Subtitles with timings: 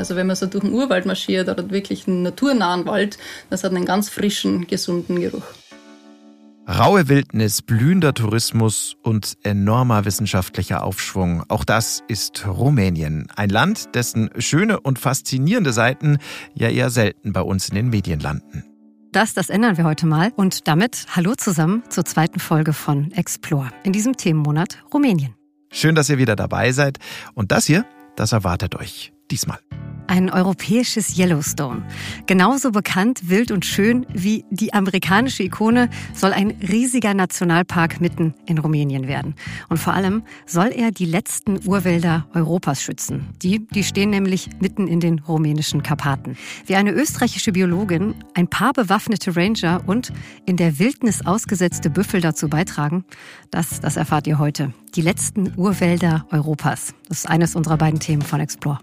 [0.00, 3.18] Also wenn man so durch den Urwald marschiert oder wirklich einen naturnahen Wald,
[3.50, 5.44] das hat einen ganz frischen, gesunden Geruch.
[6.66, 11.44] Raue Wildnis, blühender Tourismus und enormer wissenschaftlicher Aufschwung.
[11.48, 13.26] Auch das ist Rumänien.
[13.36, 16.16] Ein Land, dessen schöne und faszinierende Seiten
[16.54, 18.64] ja eher selten bei uns in den Medien landen.
[19.12, 20.32] Das, das ändern wir heute mal.
[20.34, 23.68] Und damit hallo zusammen zur zweiten Folge von Explore.
[23.82, 25.34] In diesem Themenmonat Rumänien.
[25.70, 26.98] Schön, dass ihr wieder dabei seid.
[27.34, 27.84] Und das hier,
[28.16, 29.58] das erwartet euch diesmal.
[30.10, 31.84] Ein europäisches Yellowstone.
[32.26, 38.58] Genauso bekannt, wild und schön wie die amerikanische Ikone soll ein riesiger Nationalpark mitten in
[38.58, 39.36] Rumänien werden.
[39.68, 43.28] Und vor allem soll er die letzten Urwälder Europas schützen.
[43.40, 46.36] Die, die stehen nämlich mitten in den rumänischen Karpaten.
[46.66, 50.12] Wie eine österreichische Biologin, ein paar bewaffnete Ranger und
[50.44, 53.04] in der Wildnis ausgesetzte Büffel dazu beitragen,
[53.52, 54.72] das, das erfahrt ihr heute.
[54.96, 56.94] Die letzten Urwälder Europas.
[57.08, 58.80] Das ist eines unserer beiden Themen von Explore.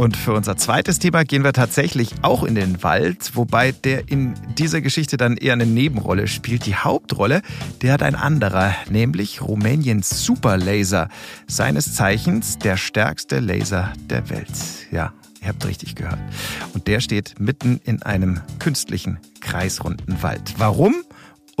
[0.00, 4.32] Und für unser zweites Thema gehen wir tatsächlich auch in den Wald, wobei der in
[4.56, 6.64] dieser Geschichte dann eher eine Nebenrolle spielt.
[6.64, 7.42] Die Hauptrolle,
[7.82, 11.10] der hat ein anderer, nämlich Rumäniens Superlaser,
[11.46, 14.48] seines Zeichens der stärkste Laser der Welt.
[14.90, 15.12] Ja,
[15.42, 16.18] ihr habt richtig gehört.
[16.72, 20.54] Und der steht mitten in einem künstlichen kreisrunden Wald.
[20.56, 20.94] Warum?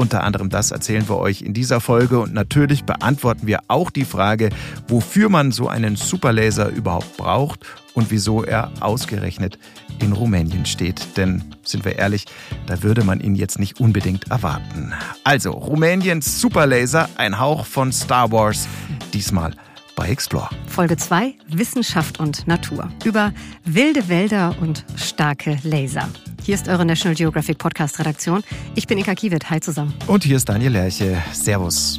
[0.00, 4.06] Unter anderem das erzählen wir euch in dieser Folge und natürlich beantworten wir auch die
[4.06, 4.48] Frage,
[4.88, 9.58] wofür man so einen Superlaser überhaupt braucht und wieso er ausgerechnet
[10.00, 11.18] in Rumänien steht.
[11.18, 12.24] Denn, sind wir ehrlich,
[12.64, 14.94] da würde man ihn jetzt nicht unbedingt erwarten.
[15.22, 18.68] Also, Rumäniens Superlaser, ein Hauch von Star Wars,
[19.12, 19.52] diesmal
[19.96, 20.48] bei Explore.
[20.66, 22.90] Folge 2, Wissenschaft und Natur.
[23.04, 23.32] Über
[23.64, 26.08] wilde Wälder und starke Laser.
[26.42, 28.42] Hier ist eure National Geographic Podcast Redaktion.
[28.74, 29.50] Ich bin Ika Kiewit.
[29.50, 29.94] Hi zusammen.
[30.06, 31.22] Und hier ist Daniel Lerche.
[31.32, 31.98] Servus.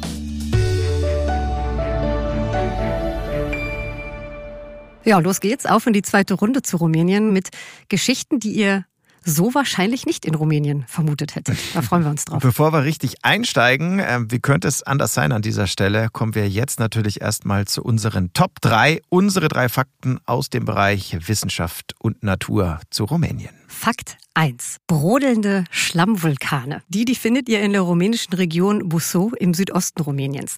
[5.04, 5.66] Ja, los geht's.
[5.66, 7.50] Auf in die zweite Runde zu Rumänien mit
[7.88, 8.84] Geschichten, die ihr
[9.24, 11.58] so wahrscheinlich nicht in Rumänien vermutet hättet.
[11.74, 12.42] Da freuen wir uns drauf.
[12.42, 16.48] Bevor wir richtig einsteigen, äh, wie könnte es anders sein an dieser Stelle, kommen wir
[16.48, 22.22] jetzt natürlich erstmal zu unseren Top 3, unsere drei Fakten aus dem Bereich Wissenschaft und
[22.22, 23.54] Natur zu Rumänien.
[23.68, 24.78] Fakt 1.
[24.86, 26.82] Brodelnde Schlammvulkane.
[26.88, 30.56] Die, die findet ihr in der rumänischen Region Buzău im Südosten Rumäniens.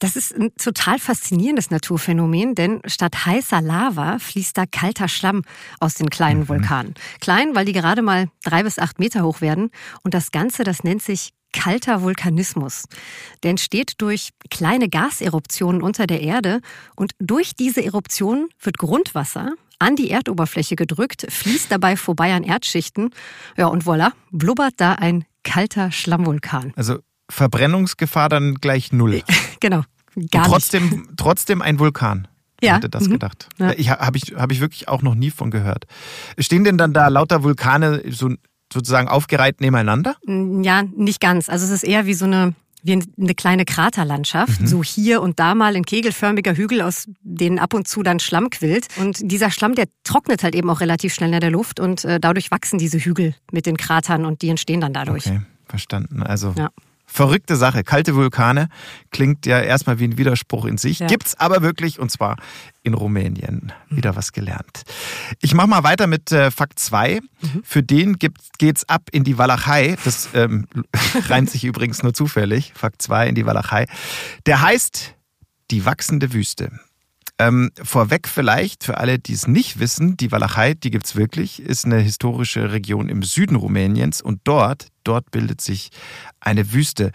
[0.00, 5.42] Das ist ein total faszinierendes Naturphänomen, denn statt heißer Lava fließt da kalter Schlamm
[5.78, 6.48] aus den kleinen mhm.
[6.48, 6.94] Vulkanen.
[7.20, 9.70] Klein, weil die gerade mal drei bis acht Meter hoch werden.
[10.02, 12.84] Und das Ganze, das nennt sich kalter Vulkanismus.
[13.42, 16.60] Der entsteht durch kleine Gaseruptionen unter der Erde
[16.96, 23.10] und durch diese Eruptionen wird Grundwasser an die Erdoberfläche gedrückt, fließt dabei vorbei an Erdschichten.
[23.56, 26.72] Ja, und voilà, blubbert da ein kalter Schlammvulkan.
[26.76, 26.98] Also
[27.30, 29.22] Verbrennungsgefahr dann gleich null.
[29.60, 29.82] Genau.
[30.30, 31.02] Gar trotzdem, nicht.
[31.16, 32.26] trotzdem ein Vulkan.
[32.62, 32.76] Ja.
[32.76, 33.12] Hätte das mhm.
[33.12, 33.48] gedacht.
[33.58, 33.72] Ja.
[33.76, 35.86] Ich habe ich, hab ich wirklich auch noch nie von gehört.
[36.38, 38.34] Stehen denn dann da lauter Vulkane so
[38.72, 40.16] sozusagen aufgereiht nebeneinander?
[40.26, 41.48] Ja, nicht ganz.
[41.48, 44.66] Also es ist eher wie so eine wie eine kleine Kraterlandschaft, mhm.
[44.66, 48.48] so hier und da mal ein kegelförmiger Hügel, aus denen ab und zu dann Schlamm
[48.48, 48.86] quillt.
[48.96, 52.18] Und dieser Schlamm, der trocknet halt eben auch relativ schnell in der Luft und äh,
[52.18, 55.26] dadurch wachsen diese Hügel mit den Kratern und die entstehen dann dadurch.
[55.26, 56.22] Okay, verstanden.
[56.22, 56.70] Also ja.
[57.12, 57.82] Verrückte Sache.
[57.82, 58.68] Kalte Vulkane
[59.10, 61.00] klingt ja erstmal wie ein Widerspruch in sich.
[61.00, 61.08] Ja.
[61.08, 62.36] Gibt's aber wirklich und zwar
[62.84, 63.72] in Rumänien.
[63.88, 64.84] Wieder was gelernt.
[65.42, 67.18] Ich mache mal weiter mit äh, Fakt 2.
[67.18, 67.62] Mhm.
[67.64, 68.16] Für den
[68.58, 69.96] geht's ab in die Walachei.
[70.04, 70.68] Das ähm,
[71.28, 72.72] reimt sich übrigens nur zufällig.
[72.76, 73.86] Fakt 2 in die Walachei.
[74.46, 75.16] Der heißt
[75.72, 76.70] die wachsende Wüste.
[77.40, 81.86] Ähm, vorweg vielleicht für alle, die es nicht wissen, die Walachei, die gibt's wirklich, ist
[81.86, 85.88] eine historische Region im Süden Rumäniens und dort, dort bildet sich
[86.38, 87.12] eine Wüste.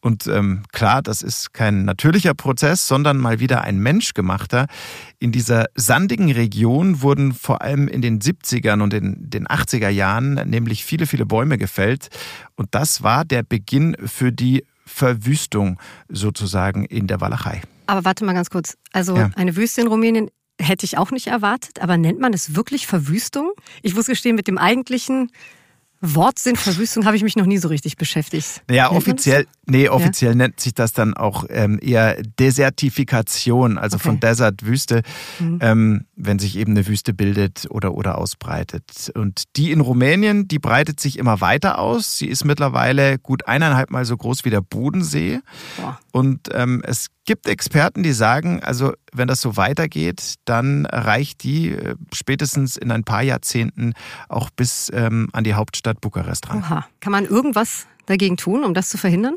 [0.00, 4.68] Und ähm, klar, das ist kein natürlicher Prozess, sondern mal wieder ein menschgemachter.
[5.18, 10.34] In dieser sandigen Region wurden vor allem in den 70ern und in den 80er Jahren
[10.48, 12.10] nämlich viele, viele Bäume gefällt.
[12.54, 17.62] Und das war der Beginn für die Verwüstung sozusagen in der Walachei.
[17.86, 18.76] Aber warte mal ganz kurz.
[18.92, 19.30] Also ja.
[19.36, 23.52] eine Wüste in Rumänien hätte ich auch nicht erwartet, aber nennt man es wirklich Verwüstung?
[23.82, 25.30] Ich muss gestehen, mit dem eigentlichen
[26.00, 28.62] Wortsinn Verwüstung habe ich mich noch nie so richtig beschäftigt.
[28.70, 30.36] Ja, offiziell, nee, offiziell ja.
[30.36, 34.04] nennt sich das dann auch ähm, eher Desertifikation, also okay.
[34.04, 35.02] von Desert Wüste,
[35.38, 35.58] mhm.
[35.62, 39.10] ähm, wenn sich eben eine Wüste bildet oder, oder ausbreitet.
[39.14, 42.18] Und die in Rumänien, die breitet sich immer weiter aus.
[42.18, 45.40] Sie ist mittlerweile gut eineinhalb Mal so groß wie der Bodensee.
[45.76, 45.98] Boah.
[46.12, 51.72] Und ähm, es gibt Experten, die sagen, also wenn das so weitergeht, dann reicht die
[51.72, 53.94] äh, spätestens in ein paar Jahrzehnten
[54.28, 56.58] auch bis ähm, an die Hauptstadt Bukarest ran.
[56.58, 56.86] Oha.
[57.00, 59.34] Kann man irgendwas dagegen tun, um das zu verhindern?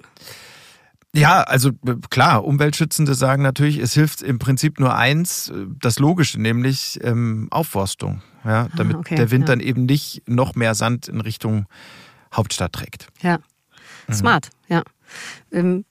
[1.15, 5.99] Ja, also äh, klar, Umweltschützende sagen natürlich, es hilft im Prinzip nur eins, äh, das
[5.99, 8.21] Logische, nämlich ähm, Aufforstung.
[8.45, 9.55] Ja, ah, damit ah, okay, der Wind ja.
[9.55, 11.65] dann eben nicht noch mehr Sand in Richtung
[12.33, 13.07] Hauptstadt trägt.
[13.21, 13.39] Ja,
[14.07, 14.13] mhm.
[14.13, 14.83] smart, ja.
[15.51, 15.83] Ähm,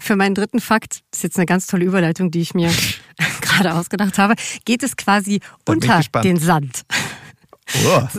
[0.00, 2.70] für meinen dritten Fakt, das ist jetzt eine ganz tolle Überleitung, die ich mir
[3.40, 4.34] gerade ausgedacht habe,
[4.64, 6.82] geht es quasi unter den Sand.
[7.86, 8.08] Oh.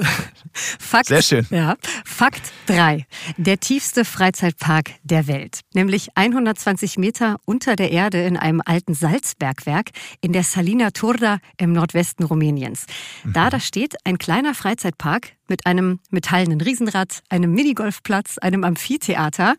[0.53, 1.47] Fakt, Sehr schön.
[1.49, 1.75] Ja,
[2.05, 3.05] Fakt 3.
[3.37, 5.61] Der tiefste Freizeitpark der Welt.
[5.73, 9.91] Nämlich 120 Meter unter der Erde in einem alten Salzbergwerk
[10.21, 12.85] in der Salina Turda im Nordwesten Rumäniens.
[13.23, 13.33] Mhm.
[13.33, 19.55] Da, da steht ein kleiner Freizeitpark mit einem metallenen Riesenrad, einem Minigolfplatz, einem Amphitheater.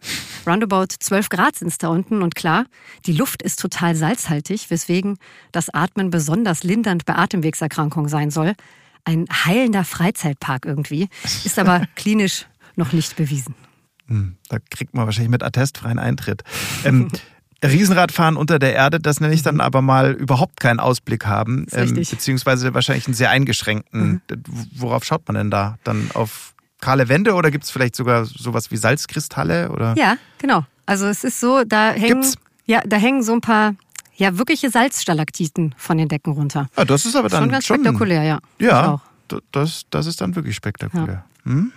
[0.47, 2.67] Roundabout 12 Grad sind es da unten und klar,
[3.07, 5.19] die Luft ist total salzhaltig, weswegen
[5.51, 8.55] das Atmen besonders lindernd bei Atemwegserkrankungen sein soll
[9.05, 11.09] ein heilender Freizeitpark irgendwie,
[11.45, 13.55] ist aber klinisch noch nicht bewiesen.
[14.07, 16.43] Hm, da kriegt man wahrscheinlich mit Attest freien Eintritt.
[16.85, 17.09] Ähm,
[17.65, 21.95] Riesenradfahren unter der Erde, das nenne ich dann aber mal überhaupt keinen Ausblick haben, ähm,
[21.95, 24.23] beziehungsweise wahrscheinlich einen sehr eingeschränkten.
[24.31, 24.43] Mhm.
[24.75, 25.77] Worauf schaut man denn da?
[25.85, 29.71] Dann auf kahle Wände oder gibt es vielleicht sogar sowas wie Salzkristalle?
[29.71, 29.95] Oder?
[29.99, 30.65] Ja, genau.
[30.87, 32.25] Also es ist so, da hängen,
[32.65, 33.75] ja, da hängen so ein paar
[34.21, 36.69] ja, wirkliche Salzstalaktiten von den Decken runter.
[36.77, 38.39] Ah, das ist aber dann schon ganz schon, spektakulär, ja.
[38.61, 39.01] Ja,
[39.51, 41.25] das, das ist dann wirklich spektakulär.
[41.47, 41.51] Ja.
[41.51, 41.73] Mhm.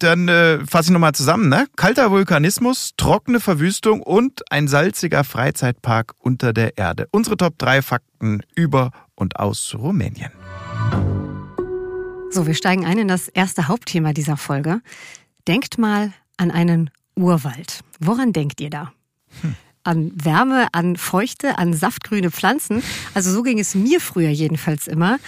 [0.00, 1.48] Dann äh, fasse ich nochmal zusammen.
[1.48, 1.68] Ne?
[1.76, 7.06] Kalter Vulkanismus, trockene Verwüstung und ein salziger Freizeitpark unter der Erde.
[7.12, 10.32] Unsere Top 3 Fakten über und aus Rumänien.
[12.30, 14.80] So, wir steigen ein in das erste Hauptthema dieser Folge.
[15.46, 17.84] Denkt mal an einen Urwald.
[18.00, 18.92] Woran denkt ihr da?
[19.42, 19.54] Hm
[19.84, 22.82] an Wärme, an Feuchte, an saftgrüne Pflanzen.
[23.14, 25.18] Also so ging es mir früher jedenfalls immer.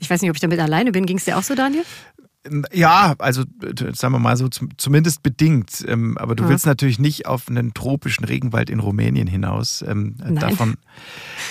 [0.00, 1.06] Ich weiß nicht, ob ich damit alleine bin.
[1.06, 1.84] Ging es dir auch so, Daniel?
[2.72, 3.42] Ja, also
[3.92, 5.84] sagen wir mal so, zumindest bedingt.
[5.86, 6.50] Ähm, aber du ja.
[6.50, 9.82] willst natürlich nicht auf einen tropischen Regenwald in Rumänien hinaus.
[9.86, 10.76] Ähm, davon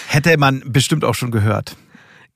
[0.08, 1.76] hätte man bestimmt auch schon gehört.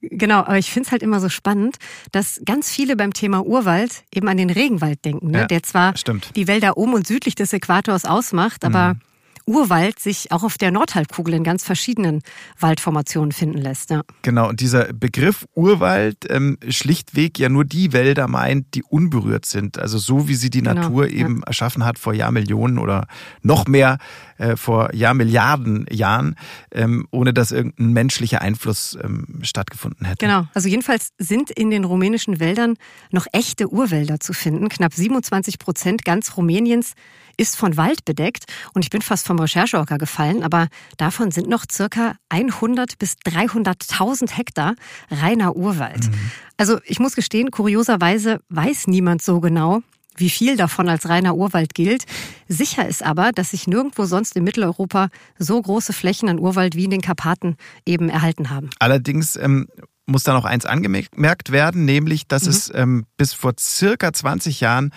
[0.02, 1.76] Genau, aber ich finde es halt immer so spannend,
[2.14, 5.40] dass ganz viele beim Thema Urwald eben an den Regenwald denken, ne?
[5.40, 6.32] ja, der zwar stimmt.
[6.38, 9.02] die Wälder um und südlich des Äquators ausmacht, aber mhm.
[9.50, 12.22] Urwald sich auch auf der Nordhalbkugel in ganz verschiedenen
[12.60, 13.90] Waldformationen finden lässt.
[13.90, 14.04] Ja.
[14.22, 19.80] Genau, und dieser Begriff Urwald ähm, schlichtweg ja nur die Wälder meint, die unberührt sind.
[19.80, 21.48] Also so wie sie die genau, Natur eben ja.
[21.48, 23.08] erschaffen hat vor Jahrmillionen oder
[23.42, 23.98] noch mehr
[24.38, 26.36] äh, vor Jahrmilliarden Jahren,
[26.72, 30.26] ähm, ohne dass irgendein menschlicher Einfluss ähm, stattgefunden hätte.
[30.26, 32.76] Genau, also jedenfalls sind in den rumänischen Wäldern
[33.12, 34.70] noch echte Urwälder zu finden.
[34.70, 36.94] Knapp 27 Prozent ganz Rumäniens
[37.40, 41.64] ist von Wald bedeckt und ich bin fast vom Rechercheorker gefallen, aber davon sind noch
[41.72, 44.76] circa 100 bis 300.000 Hektar
[45.10, 46.08] reiner Urwald.
[46.08, 46.32] Mhm.
[46.58, 49.82] Also ich muss gestehen, kurioserweise weiß niemand so genau,
[50.18, 52.04] wie viel davon als reiner Urwald gilt.
[52.50, 55.08] Sicher ist aber, dass sich nirgendwo sonst in Mitteleuropa
[55.38, 57.56] so große Flächen an Urwald wie in den Karpaten
[57.86, 58.70] eben erhalten haben.
[58.80, 59.68] Allerdings ähm,
[60.06, 62.50] muss da noch eins angemerkt werden, nämlich, dass mhm.
[62.50, 64.92] es ähm, bis vor circa 20 Jahren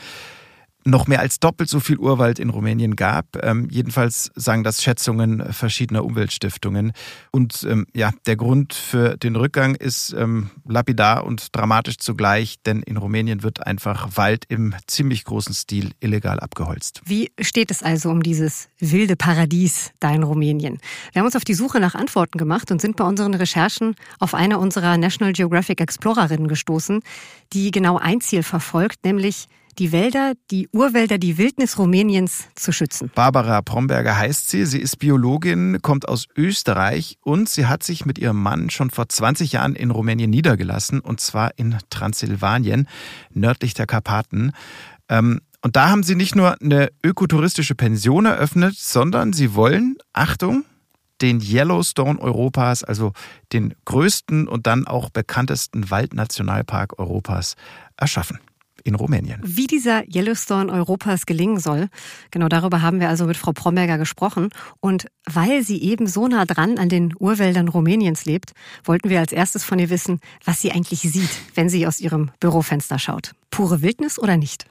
[0.84, 3.26] noch mehr als doppelt so viel Urwald in Rumänien gab.
[3.43, 6.93] Ähm, jedenfalls sagen das Schätzungen verschiedener Umweltstiftungen.
[7.31, 12.82] Und ähm, ja, der Grund für den Rückgang ist ähm, lapidar und dramatisch zugleich, denn
[12.82, 17.00] in Rumänien wird einfach Wald im ziemlich großen Stil illegal abgeholzt.
[17.05, 20.79] Wie steht es also um dieses wilde Paradies da in Rumänien?
[21.12, 24.34] Wir haben uns auf die Suche nach Antworten gemacht und sind bei unseren Recherchen auf
[24.34, 27.01] eine unserer National Geographic Explorerinnen gestoßen,
[27.53, 29.48] die genau ein Ziel verfolgt, nämlich
[29.79, 33.10] die Wälder, die Urwälder, die Wildnis Rumäniens zu schützen.
[33.14, 34.67] Barbara Bromberger heißt sie.
[34.67, 39.08] Sie ist Biologin, kommt aus Österreich und sie hat sich mit ihrem Mann schon vor
[39.08, 42.88] 20 Jahren in Rumänien niedergelassen und zwar in Transsilvanien,
[43.31, 44.52] nördlich der Karpaten.
[45.08, 50.64] Ähm, und da haben sie nicht nur eine ökotouristische Pension eröffnet, sondern sie wollen, Achtung,
[51.20, 53.12] den Yellowstone Europas, also
[53.52, 57.55] den größten und dann auch bekanntesten Waldnationalpark Europas,
[57.96, 58.41] erschaffen
[58.84, 59.41] in Rumänien.
[59.44, 61.89] Wie dieser Yellowstone Europas gelingen soll,
[62.31, 64.51] genau darüber haben wir also mit Frau Promberger gesprochen.
[64.81, 68.53] Und weil sie eben so nah dran an den Urwäldern Rumäniens lebt,
[68.84, 72.31] wollten wir als erstes von ihr wissen, was sie eigentlich sieht, wenn sie aus ihrem
[72.41, 73.32] Bürofenster schaut.
[73.51, 74.67] Pure Wildnis oder nicht?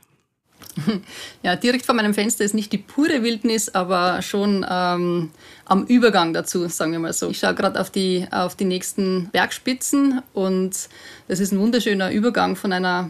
[1.43, 5.31] Ja, direkt vor meinem Fenster ist nicht die pure Wildnis, aber schon ähm,
[5.65, 7.29] am Übergang dazu, sagen wir mal so.
[7.29, 10.89] Ich schaue gerade auf die, auf die nächsten Bergspitzen und
[11.27, 13.09] das ist ein wunderschöner Übergang von einer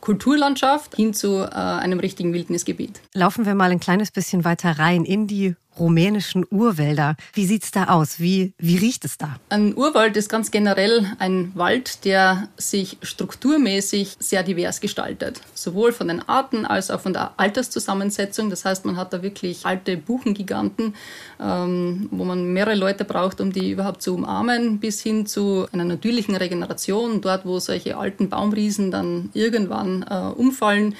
[0.00, 3.00] Kulturlandschaft hin zu äh, einem richtigen Wildnisgebiet.
[3.14, 7.16] Laufen wir mal ein kleines bisschen weiter rein in die rumänischen Urwälder.
[7.32, 8.20] Wie sieht es da aus?
[8.20, 9.36] Wie, wie riecht es da?
[9.48, 15.40] Ein Urwald ist ganz generell ein Wald, der sich strukturmäßig sehr divers gestaltet.
[15.54, 18.50] Sowohl von den Arten als auch von der Alterszusammensetzung.
[18.50, 20.94] Das heißt, man hat da wirklich alte Buchengiganten,
[21.40, 25.84] ähm, wo man mehrere Leute braucht, um die überhaupt zu umarmen, bis hin zu einer
[25.84, 30.94] natürlichen Regeneration, dort wo solche alten Baumriesen dann irgendwann äh, umfallen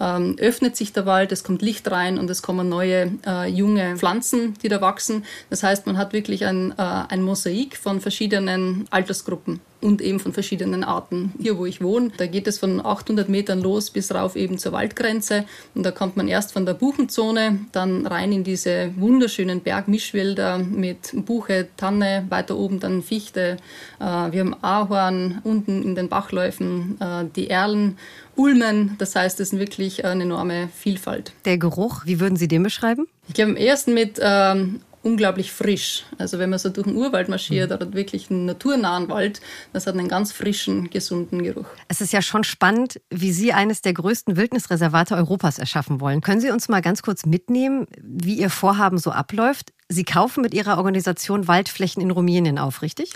[0.00, 3.96] ähm, öffnet sich der Wald, es kommt Licht rein und es kommen neue äh, junge
[3.96, 5.24] Pflanzen, die da wachsen.
[5.50, 10.32] Das heißt, man hat wirklich ein, äh, ein Mosaik von verschiedenen Altersgruppen und eben von
[10.32, 11.32] verschiedenen Arten.
[11.40, 14.72] Hier, wo ich wohne, da geht es von 800 Metern los bis rauf eben zur
[14.72, 15.44] Waldgrenze.
[15.74, 21.12] Und da kommt man erst von der Buchenzone, dann rein in diese wunderschönen Bergmischwälder mit
[21.26, 23.56] Buche, Tanne, weiter oben dann Fichte.
[23.98, 27.98] Äh, wir haben Ahorn unten in den Bachläufen, äh, die Erlen
[28.36, 28.96] Ulmen.
[28.98, 31.32] Das heißt, es ist wirklich eine enorme Vielfalt.
[31.44, 33.06] Der Geruch, wie würden Sie den beschreiben?
[33.28, 36.04] Ich glaube, am ersten mit ähm, unglaublich frisch.
[36.18, 37.76] Also wenn man so durch den Urwald marschiert mhm.
[37.76, 39.40] oder wirklich einen naturnahen Wald,
[39.72, 41.66] das hat einen ganz frischen, gesunden Geruch.
[41.88, 46.20] Es ist ja schon spannend, wie Sie eines der größten Wildnisreservate Europas erschaffen wollen.
[46.20, 49.72] Können Sie uns mal ganz kurz mitnehmen, wie Ihr Vorhaben so abläuft?
[49.88, 53.12] Sie kaufen mit Ihrer Organisation Waldflächen in Rumänien auf, richtig?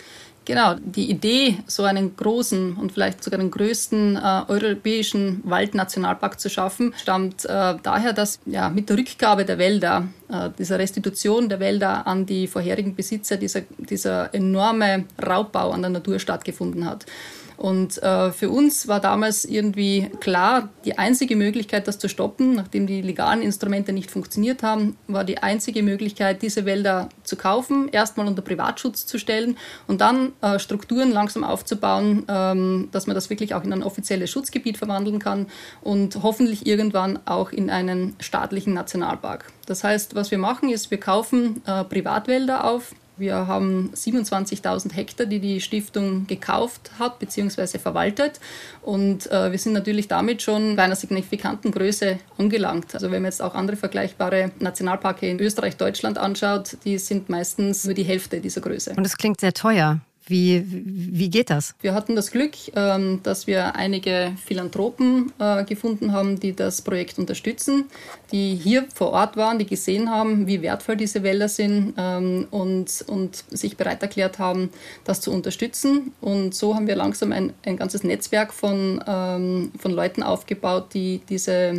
[0.47, 6.49] Genau, die Idee, so einen großen und vielleicht sogar den größten äh, europäischen Waldnationalpark zu
[6.49, 11.59] schaffen, stammt äh, daher, dass ja, mit der Rückgabe der Wälder, äh, dieser Restitution der
[11.59, 17.07] Wälder an die vorherigen Besitzer, dieser, dieser enorme Raubbau an der Natur stattgefunden hat.
[17.57, 22.87] Und äh, für uns war damals irgendwie klar, die einzige Möglichkeit, das zu stoppen, nachdem
[22.87, 28.27] die legalen Instrumente nicht funktioniert haben, war die einzige Möglichkeit, diese Wälder zu kaufen, erstmal
[28.27, 33.55] unter Privatschutz zu stellen und dann äh, Strukturen langsam aufzubauen, ähm, dass man das wirklich
[33.55, 35.47] auch in ein offizielles Schutzgebiet verwandeln kann
[35.83, 39.47] und hoffentlich irgendwann auch in einen staatlichen Nationalpark.
[39.67, 45.27] Das heißt, was wir machen, ist, wir kaufen äh, Privatwälder auf, wir haben 27.000 Hektar,
[45.27, 47.79] die die Stiftung gekauft hat bzw.
[47.79, 48.41] verwaltet.
[48.83, 52.95] Und äh, wir sind natürlich damit schon bei einer signifikanten Größe angelangt.
[52.95, 57.85] Also wenn man jetzt auch andere vergleichbare Nationalparke in Österreich, Deutschland anschaut, die sind meistens
[57.85, 58.95] nur die Hälfte dieser Größe.
[58.97, 60.01] Und es klingt sehr teuer.
[60.29, 61.75] Wie, wie geht das?
[61.81, 67.19] Wir hatten das Glück, ähm, dass wir einige Philanthropen äh, gefunden haben, die das Projekt
[67.21, 67.85] unterstützen,
[68.33, 73.05] die hier vor Ort waren, die gesehen haben, wie wertvoll diese Wälder sind ähm, und,
[73.07, 74.71] und sich bereit erklärt haben,
[75.05, 76.13] das zu unterstützen.
[76.21, 81.21] Und so haben wir langsam ein, ein ganzes Netzwerk von, ähm, von Leuten aufgebaut, die
[81.29, 81.73] diese,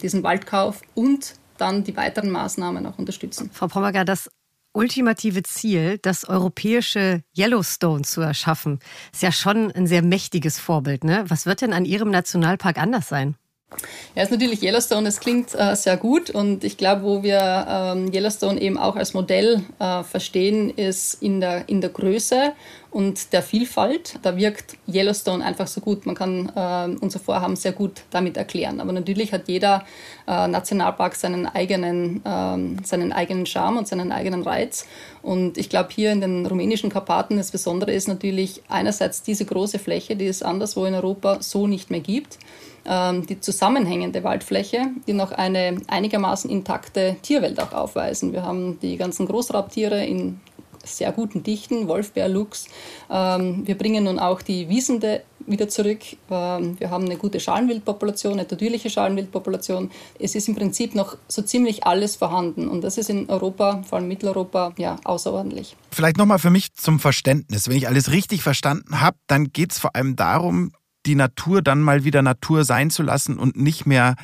[0.00, 3.50] diesen Waldkauf und dann die weiteren Maßnahmen auch unterstützen.
[3.52, 4.30] Frau Pommerger, das
[4.72, 8.78] ultimative Ziel, das europäische Yellowstone zu erschaffen,
[9.12, 11.04] ist ja schon ein sehr mächtiges Vorbild.
[11.04, 11.24] Ne?
[11.28, 13.36] Was wird denn an Ihrem Nationalpark anders sein?
[14.16, 18.12] Ja, ist natürlich Yellowstone, das klingt äh, sehr gut und ich glaube, wo wir ähm,
[18.12, 22.52] Yellowstone eben auch als Modell äh, verstehen, ist in der, in der Größe
[22.90, 24.18] und der Vielfalt.
[24.22, 26.06] Da wirkt Yellowstone einfach so gut.
[26.06, 28.80] Man kann äh, unser Vorhaben sehr gut damit erklären.
[28.80, 29.84] Aber natürlich hat jeder
[30.26, 34.86] äh, Nationalpark seinen eigenen, ähm, seinen eigenen Charme und seinen eigenen Reiz.
[35.22, 39.78] Und ich glaube, hier in den rumänischen Karpaten das Besondere ist natürlich einerseits diese große
[39.78, 42.38] Fläche, die es anderswo in Europa so nicht mehr gibt
[42.84, 48.32] die zusammenhängende Waldfläche, die noch eine einigermaßen intakte Tierwelt auch aufweisen.
[48.32, 50.40] Wir haben die ganzen Großraubtiere in
[50.84, 52.68] sehr guten Dichten, Wolfbär, Luchs.
[53.10, 56.00] Ähm, wir bringen nun auch die Wiesende wieder zurück.
[56.30, 59.90] Ähm, wir haben eine gute Schalenwildpopulation, eine natürliche Schalenwildpopulation.
[60.18, 63.98] Es ist im Prinzip noch so ziemlich alles vorhanden und das ist in Europa, vor
[63.98, 65.76] allem Mitteleuropa, ja, außerordentlich.
[65.90, 67.68] Vielleicht nochmal für mich zum Verständnis.
[67.68, 70.72] Wenn ich alles richtig verstanden habe, dann geht es vor allem darum,
[71.06, 74.16] die Natur dann mal wieder Natur sein zu lassen und nicht mehr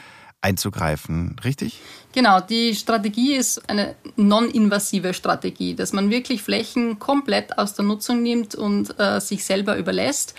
[0.43, 1.81] einzugreifen, richtig?
[2.13, 8.23] Genau, die Strategie ist eine non-invasive Strategie, dass man wirklich Flächen komplett aus der Nutzung
[8.23, 10.35] nimmt und äh, sich selber überlässt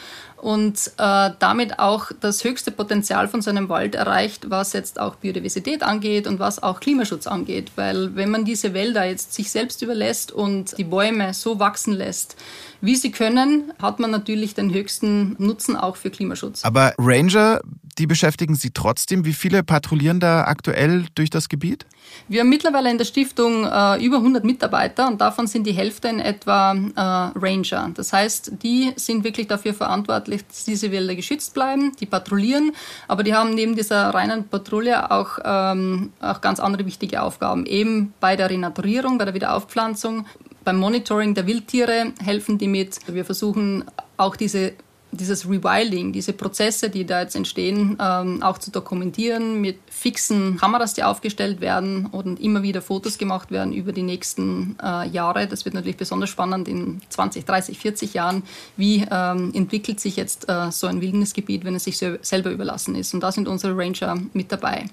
[0.48, 5.16] und äh, damit auch das höchste Potenzial von so einem Wald erreicht, was jetzt auch
[5.16, 7.74] Biodiversität angeht und was auch Klimaschutz angeht.
[7.76, 12.38] Weil wenn man diese Wälder jetzt sich selbst überlässt und die Bäume so wachsen lässt,
[12.80, 16.64] wie sie können, hat man natürlich den höchsten Nutzen auch für Klimaschutz.
[16.64, 17.60] Aber Ranger,
[17.98, 19.26] die beschäftigen Sie trotzdem.
[19.26, 21.86] Wie viele patrouillieren da aktuell durch das Gebiet?
[22.28, 26.10] Wir haben mittlerweile in der Stiftung äh, über 100 Mitarbeiter und davon sind die Hälfte
[26.10, 27.92] in etwa äh, Ranger.
[27.94, 32.74] Das heißt, die sind wirklich dafür verantwortlich, dass diese Wälder geschützt bleiben, die patrouillieren,
[33.08, 37.66] aber die haben neben dieser reinen Patrouille auch, ähm, auch ganz andere wichtige Aufgaben.
[37.66, 40.26] Eben bei der Renaturierung, bei der Wiederaufpflanzung,
[40.66, 43.00] beim Monitoring der Wildtiere helfen die mit.
[43.08, 43.86] Wir versuchen
[44.18, 44.74] auch diese
[45.18, 50.94] dieses Rewilding, diese Prozesse, die da jetzt entstehen, ähm, auch zu dokumentieren mit fixen Kameras,
[50.94, 55.48] die aufgestellt werden und immer wieder Fotos gemacht werden über die nächsten äh, Jahre.
[55.48, 58.44] Das wird natürlich besonders spannend in 20, 30, 40 Jahren.
[58.78, 63.14] Wie ähm, entwickelt sich jetzt äh, so ein Wildnisgebiet, wenn es sich selber überlassen ist?
[63.14, 64.86] Und da sind unsere Ranger mit dabei.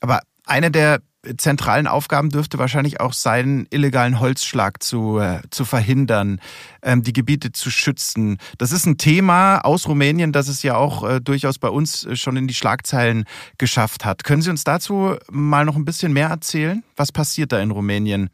[0.00, 1.00] Aber eine der
[1.36, 6.40] zentralen Aufgaben dürfte wahrscheinlich auch sein, illegalen Holzschlag zu, äh, zu verhindern,
[6.82, 8.38] ähm, die Gebiete zu schützen.
[8.58, 12.16] Das ist ein Thema aus Rumänien, das es ja auch äh, durchaus bei uns äh,
[12.16, 13.24] schon in die Schlagzeilen
[13.58, 14.24] geschafft hat.
[14.24, 16.82] Können Sie uns dazu mal noch ein bisschen mehr erzählen?
[16.96, 18.30] Was passiert da in Rumänien?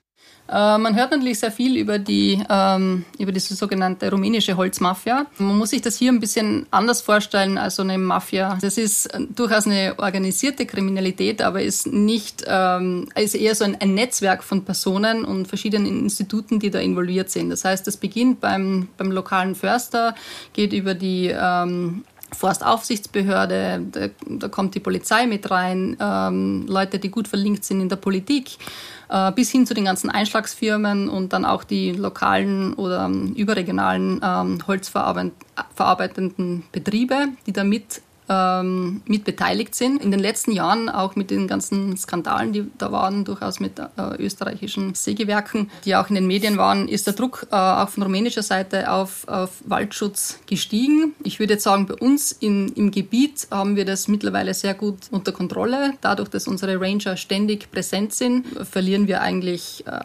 [0.50, 5.26] Äh, man hört natürlich sehr viel über die, ähm, über diese sogenannte rumänische Holzmafia.
[5.38, 8.58] Man muss sich das hier ein bisschen anders vorstellen als so eine Mafia.
[8.60, 14.42] Das ist durchaus eine organisierte Kriminalität, aber ist nicht, ähm, ist eher so ein, Netzwerk
[14.42, 17.50] von Personen und verschiedenen Instituten, die da involviert sind.
[17.50, 20.14] Das heißt, das beginnt beim, beim lokalen Förster,
[20.52, 25.96] geht über die ähm, Forstaufsichtsbehörde, da, da, kommt die Polizei mit rein,
[26.68, 28.56] Leute, die gut verlinkt sind in der Politik,
[29.10, 34.20] äh, bis hin zu den ganzen Einschlagsfirmen und dann auch die lokalen oder ähm, überregionalen
[34.22, 40.02] ähm, holzverarbeitenden Betriebe, die da mit ähm, mit beteiligt sind.
[40.02, 43.86] In den letzten Jahren auch mit den ganzen Skandalen, die da waren, durchaus mit äh,
[44.18, 48.42] österreichischen Sägewerken, die auch in den Medien waren, ist der Druck äh, auch von rumänischer
[48.42, 51.14] Seite auf, auf Waldschutz gestiegen.
[51.24, 54.98] Ich würde jetzt sagen, bei uns in, im Gebiet haben wir das mittlerweile sehr gut
[55.10, 55.94] unter Kontrolle.
[56.00, 60.00] Dadurch, dass unsere Ranger ständig präsent sind, verlieren wir eigentlich äh,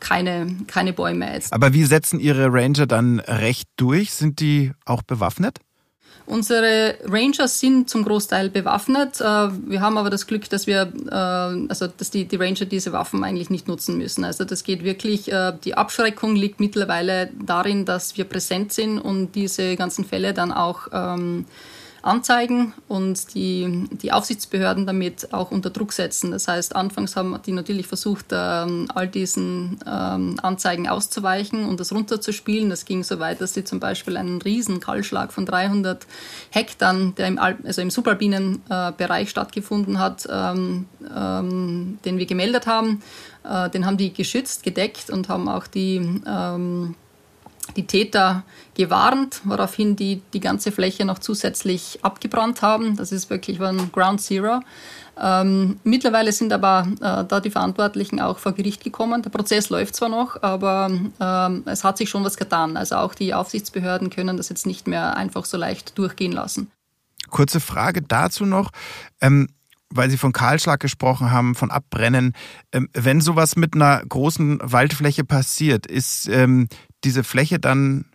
[0.00, 1.52] keine, keine Bäume jetzt.
[1.52, 4.12] Aber wie setzen Ihre Ranger dann recht durch?
[4.12, 5.58] Sind die auch bewaffnet?
[6.30, 9.20] Unsere Rangers sind zum Großteil bewaffnet.
[9.20, 12.92] Äh, wir haben aber das Glück, dass wir, äh, also dass die, die Ranger diese
[12.92, 14.24] Waffen eigentlich nicht nutzen müssen.
[14.24, 19.34] Also das geht wirklich, äh, die Abschreckung liegt mittlerweile darin, dass wir präsent sind und
[19.34, 21.46] diese ganzen Fälle dann auch ähm,
[22.02, 26.30] anzeigen und die, die Aufsichtsbehörden damit auch unter Druck setzen.
[26.30, 31.92] Das heißt, anfangs haben die natürlich versucht, ähm, all diesen ähm, Anzeigen auszuweichen und das
[31.92, 32.70] runterzuspielen.
[32.70, 36.06] Das ging so weit, dass sie zum Beispiel einen riesen Kahlschlag von 300
[36.50, 42.66] Hektar, der im, Al also im subalpinen äh, Bereich stattgefunden hat, ähm, den wir gemeldet
[42.66, 43.02] haben,
[43.44, 46.00] äh, den haben die geschützt, gedeckt und haben auch die
[47.76, 52.96] die Täter gewarnt, woraufhin die die ganze Fläche noch zusätzlich abgebrannt haben.
[52.96, 54.60] Das ist wirklich von Ground Zero.
[55.20, 59.22] Ähm, mittlerweile sind aber äh, da die Verantwortlichen auch vor Gericht gekommen.
[59.22, 62.76] Der Prozess läuft zwar noch, aber ähm, es hat sich schon was getan.
[62.76, 66.70] Also auch die Aufsichtsbehörden können das jetzt nicht mehr einfach so leicht durchgehen lassen.
[67.28, 68.70] Kurze Frage dazu noch.
[69.20, 69.48] Ähm
[69.92, 72.34] weil Sie von Kahlschlag gesprochen haben, von Abbrennen.
[72.72, 76.68] Ähm, wenn sowas mit einer großen Waldfläche passiert, ist ähm,
[77.04, 78.06] diese Fläche dann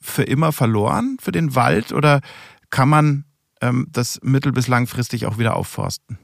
[0.00, 2.20] für immer verloren für den Wald oder
[2.70, 3.24] kann man
[3.60, 6.18] ähm, das mittel- bis langfristig auch wieder aufforsten?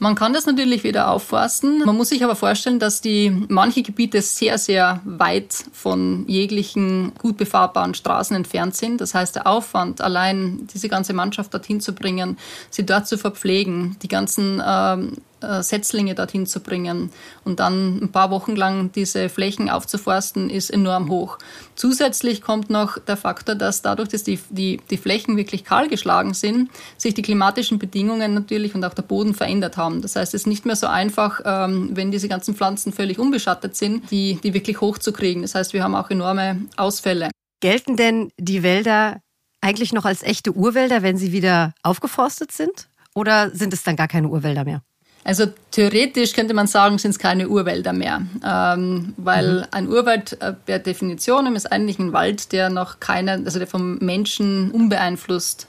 [0.00, 1.80] Man kann das natürlich wieder aufforsten.
[1.84, 7.36] Man muss sich aber vorstellen, dass die manche Gebiete sehr, sehr weit von jeglichen gut
[7.36, 9.00] befahrbaren Straßen entfernt sind.
[9.00, 12.38] Das heißt, der Aufwand, allein diese ganze Mannschaft dorthin zu bringen,
[12.70, 17.10] sie dort zu verpflegen, die ganzen ähm, äh, Setzlinge dorthin zu bringen
[17.44, 21.38] und dann ein paar Wochen lang diese Flächen aufzuforsten, ist enorm hoch.
[21.74, 26.34] Zusätzlich kommt noch der Faktor, dass dadurch, dass die, die, die Flächen wirklich kahl geschlagen
[26.34, 30.02] sind, sich die klimatischen Bedingungen natürlich und auch der Boden verändert haben.
[30.02, 33.76] Das heißt, es ist nicht mehr so einfach, ähm, wenn diese ganzen Pflanzen völlig unbeschattet
[33.76, 35.42] sind, die, die wirklich hochzukriegen.
[35.42, 37.30] Das heißt, wir haben auch enorme Ausfälle.
[37.60, 39.20] Gelten denn die Wälder
[39.60, 42.88] eigentlich noch als echte Urwälder, wenn sie wieder aufgeforstet sind?
[43.14, 44.82] Oder sind es dann gar keine Urwälder mehr?
[45.24, 49.64] Also theoretisch könnte man sagen, sind es keine Urwälder mehr, ähm, weil mhm.
[49.72, 53.98] ein Urwald äh, per Definition ist eigentlich ein Wald, der noch keine, also der vom
[53.98, 55.66] Menschen unbeeinflusst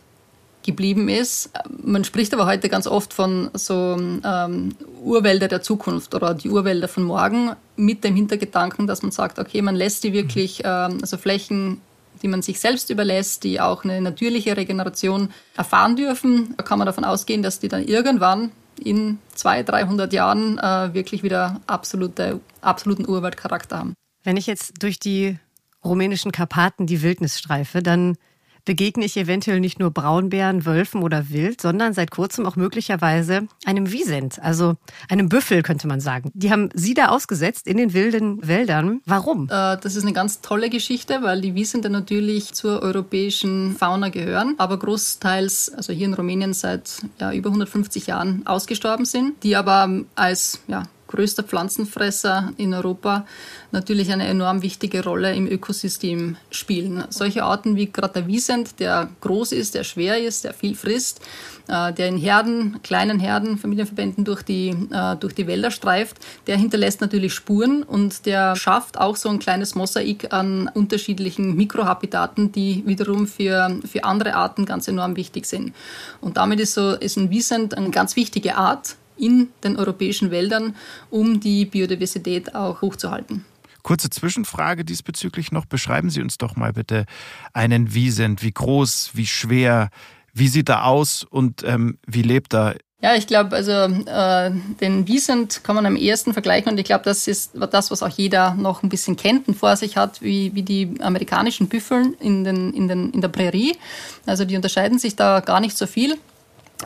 [0.65, 1.51] geblieben ist.
[1.83, 6.87] Man spricht aber heute ganz oft von so ähm, Urwälder der Zukunft oder die Urwälder
[6.87, 11.17] von morgen mit dem Hintergedanken, dass man sagt, okay, man lässt die wirklich, ähm, also
[11.17, 11.81] Flächen
[12.21, 16.53] die man sich selbst überlässt, die auch eine natürliche Regeneration erfahren dürfen.
[16.57, 21.23] Da kann man davon ausgehen, dass die dann irgendwann in 200, 300 Jahren äh, wirklich
[21.23, 23.93] wieder absolute, absoluten Urwaldcharakter haben.
[24.23, 25.37] Wenn ich jetzt durch die
[25.83, 28.17] rumänischen Karpaten die Wildnis streife, dann
[28.65, 33.91] begegne ich eventuell nicht nur Braunbären, Wölfen oder Wild, sondern seit kurzem auch möglicherweise einem
[33.91, 34.75] Wiesent, also
[35.09, 36.31] einem Büffel könnte man sagen.
[36.33, 39.01] Die haben Sie da ausgesetzt in den wilden Wäldern.
[39.05, 39.45] Warum?
[39.45, 44.55] Äh, das ist eine ganz tolle Geschichte, weil die Wiesente natürlich zur europäischen Fauna gehören,
[44.57, 50.03] aber großteils, also hier in Rumänien seit ja, über 150 Jahren ausgestorben sind, die aber
[50.15, 53.25] als ja, größter Pflanzenfresser in Europa,
[53.71, 57.03] natürlich eine enorm wichtige Rolle im Ökosystem spielen.
[57.09, 61.21] Solche Arten wie gerade der Wiesent, der groß ist, der schwer ist, der viel frisst,
[61.67, 66.57] äh, der in Herden, kleinen Herden, Familienverbänden durch die, äh, durch die Wälder streift, der
[66.57, 72.83] hinterlässt natürlich Spuren und der schafft auch so ein kleines Mosaik an unterschiedlichen Mikrohabitaten, die
[72.85, 75.73] wiederum für, für andere Arten ganz enorm wichtig sind.
[76.21, 80.75] Und damit ist, so, ist ein Wiesent eine ganz wichtige Art in den europäischen Wäldern,
[81.09, 83.45] um die Biodiversität auch hochzuhalten.
[83.83, 85.65] Kurze Zwischenfrage diesbezüglich noch.
[85.65, 87.05] Beschreiben Sie uns doch mal bitte
[87.53, 88.43] einen Wiesent.
[88.43, 89.89] Wie groß, wie schwer,
[90.33, 92.75] wie sieht er aus und ähm, wie lebt er?
[93.01, 94.51] Ja, ich glaube, also äh,
[94.81, 98.09] den Wiesent kann man am ehesten vergleichen und ich glaube, das ist das, was auch
[98.09, 102.43] jeder noch ein bisschen kennt und vor sich hat, wie, wie die amerikanischen Büffeln in,
[102.43, 103.77] den, in, den, in der Prärie.
[104.25, 106.17] Also die unterscheiden sich da gar nicht so viel,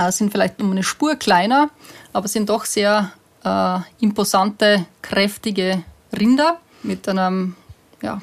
[0.10, 1.70] sind vielleicht um eine Spur kleiner,
[2.14, 3.12] aber sind doch sehr
[3.44, 5.84] äh, imposante, kräftige
[6.18, 7.56] Rinder mit einem
[8.02, 8.22] ja,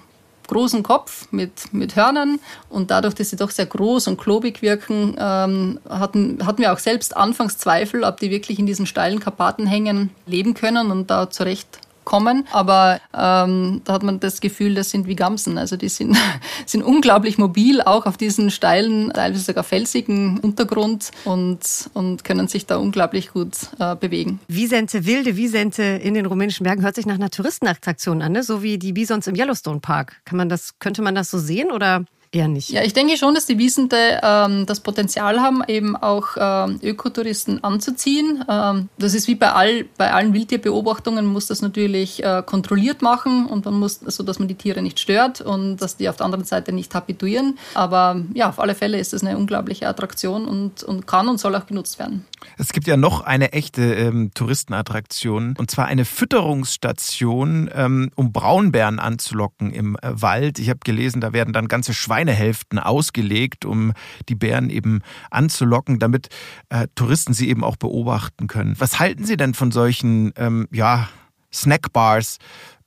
[0.49, 2.39] großen Kopf mit, mit Hörnern.
[2.69, 6.79] Und dadurch, dass sie doch sehr groß und klobig wirken, ähm, hatten, hatten wir auch
[6.79, 11.79] selbst anfangs Zweifel, ob die wirklich in diesen steilen Karpatenhängen leben können und da zurecht
[12.05, 12.47] kommen.
[12.53, 15.59] Aber ähm, da hat man das Gefühl, das sind wie Gamsen.
[15.59, 16.17] Also die sind,
[16.67, 21.61] sind unglaublich mobil, auch auf diesen steilen, teilweise sogar felsigen Untergrund und,
[21.95, 24.41] und können sich da unglaublich gut äh, bewegen.
[24.49, 28.43] Wiesente, wilde Wiesente in den rumänischen Bergen hört sich nach einer Touristenattraktion an, ne?
[28.43, 30.21] so wie die Bisons im Yellowstone Park.
[30.25, 32.05] Kann man das, könnte man das so sehen oder?
[32.33, 32.71] Eher nicht.
[32.71, 37.63] Ja, ich denke schon, dass die Wiesente ähm, das Potenzial haben, eben auch ähm, Ökotouristen
[37.65, 38.45] anzuziehen.
[38.49, 43.03] Ähm, das ist wie bei, all, bei allen Wildtierbeobachtungen, man muss das natürlich äh, kontrolliert
[43.03, 46.17] machen und man muss, so dass man die Tiere nicht stört und dass die auf
[46.17, 47.59] der anderen Seite nicht habituieren.
[47.75, 51.55] Aber ja, auf alle Fälle ist das eine unglaubliche Attraktion und, und kann und soll
[51.57, 52.27] auch genutzt werden.
[52.57, 58.99] Es gibt ja noch eine echte ähm, Touristenattraktion und zwar eine Fütterungsstation, ähm, um Braunbären
[58.99, 60.59] anzulocken im äh, Wald.
[60.59, 63.93] Ich habe gelesen, da werden dann ganze Schweinehälften ausgelegt, um
[64.29, 66.29] die Bären eben anzulocken, damit
[66.69, 68.75] äh, Touristen sie eben auch beobachten können.
[68.79, 71.09] Was halten Sie denn von solchen ähm, ja,
[71.53, 72.39] Snackbars?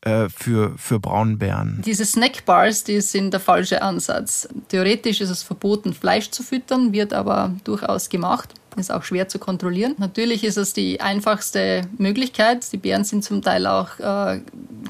[0.02, 1.82] Äh, für, für Braunbären.
[1.86, 4.50] Diese Snackbars, die sind der falsche Ansatz.
[4.68, 9.40] Theoretisch ist es verboten, Fleisch zu füttern, wird aber durchaus gemacht ist auch schwer zu
[9.40, 9.96] kontrollieren.
[9.98, 12.72] Natürlich ist es die einfachste Möglichkeit.
[12.72, 14.40] Die Bären sind zum Teil auch äh,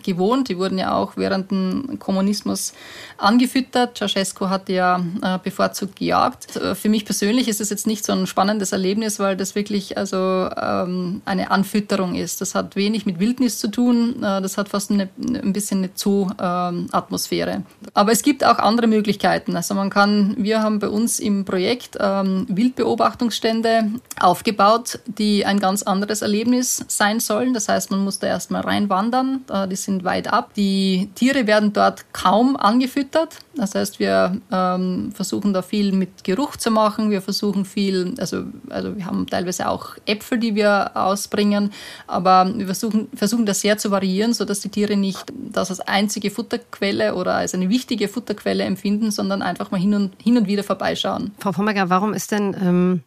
[0.04, 0.50] gewohnt.
[0.50, 2.74] Die wurden ja auch während dem Kommunismus
[3.18, 3.98] angefüttert.
[3.98, 6.56] Ceausescu hat ja äh, bevorzugt gejagt.
[6.56, 9.98] Äh, für mich persönlich ist es jetzt nicht so ein spannendes Erlebnis, weil das wirklich
[9.98, 12.42] also ähm, eine Anfütterung ist.
[12.42, 14.22] Das hat wenig mit Wildnis zu tun.
[14.24, 17.64] Äh, das hat fast eine, ein bisschen eine Zoo-Atmosphäre.
[17.94, 19.56] Aber es gibt auch andere Möglichkeiten.
[19.56, 23.73] Also man kann, wir haben bei uns im Projekt ähm, Wildbeobachtungsstände
[24.20, 27.54] aufgebaut, die ein ganz anderes Erlebnis sein sollen.
[27.54, 30.54] Das heißt, man muss da erstmal reinwandern, die sind weit ab.
[30.56, 33.38] Die Tiere werden dort kaum angefüttert.
[33.56, 37.12] Das heißt, wir ähm, versuchen da viel mit Geruch zu machen.
[37.12, 41.72] Wir versuchen viel, also, also wir haben teilweise auch Äpfel, die wir ausbringen,
[42.08, 46.32] aber wir versuchen, versuchen das sehr zu variieren, sodass die Tiere nicht das als einzige
[46.32, 50.64] Futterquelle oder als eine wichtige Futterquelle empfinden, sondern einfach mal hin und, hin und wieder
[50.64, 51.32] vorbeischauen.
[51.40, 53.04] Frau Pommerger, warum ist denn ähm,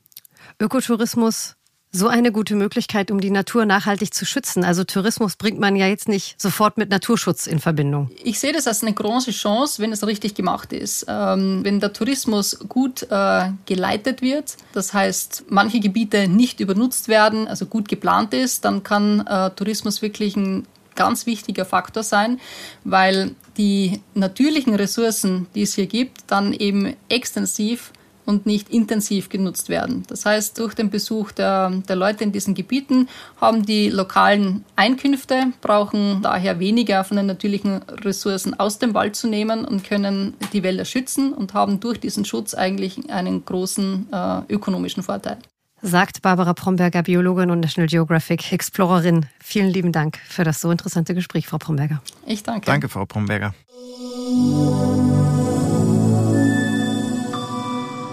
[0.59, 1.57] Ökotourismus
[1.92, 4.64] so eine gute Möglichkeit, um die Natur nachhaltig zu schützen.
[4.64, 8.11] Also Tourismus bringt man ja jetzt nicht sofort mit Naturschutz in Verbindung.
[8.23, 11.07] Ich sehe das als eine große Chance, wenn es richtig gemacht ist.
[11.09, 17.49] Ähm, wenn der Tourismus gut äh, geleitet wird, das heißt, manche Gebiete nicht übernutzt werden,
[17.49, 22.40] also gut geplant ist, dann kann äh, Tourismus wirklich ein ganz wichtiger Faktor sein,
[22.85, 27.92] weil die natürlichen Ressourcen, die es hier gibt, dann eben extensiv
[28.27, 30.03] und nicht intensiv genutzt werden.
[30.09, 33.09] Das heißt, durch den Besuch der, der Leute in diesen Gebieten
[33.41, 39.29] haben die lokalen Einkünfte, brauchen daher weniger von den natürlichen Ressourcen aus dem Wald zu
[39.29, 44.53] nehmen und können die Wälder schützen und haben durch diesen Schutz eigentlich einen großen äh,
[44.53, 45.39] ökonomischen Vorteil.
[45.83, 49.27] Sagt Barbara Promberger, Biologin und National Geographic Explorerin.
[49.41, 52.03] Vielen lieben Dank für das so interessante Gespräch, Frau Promberger.
[52.27, 52.67] Ich danke.
[52.67, 53.55] Danke, Frau Promberger.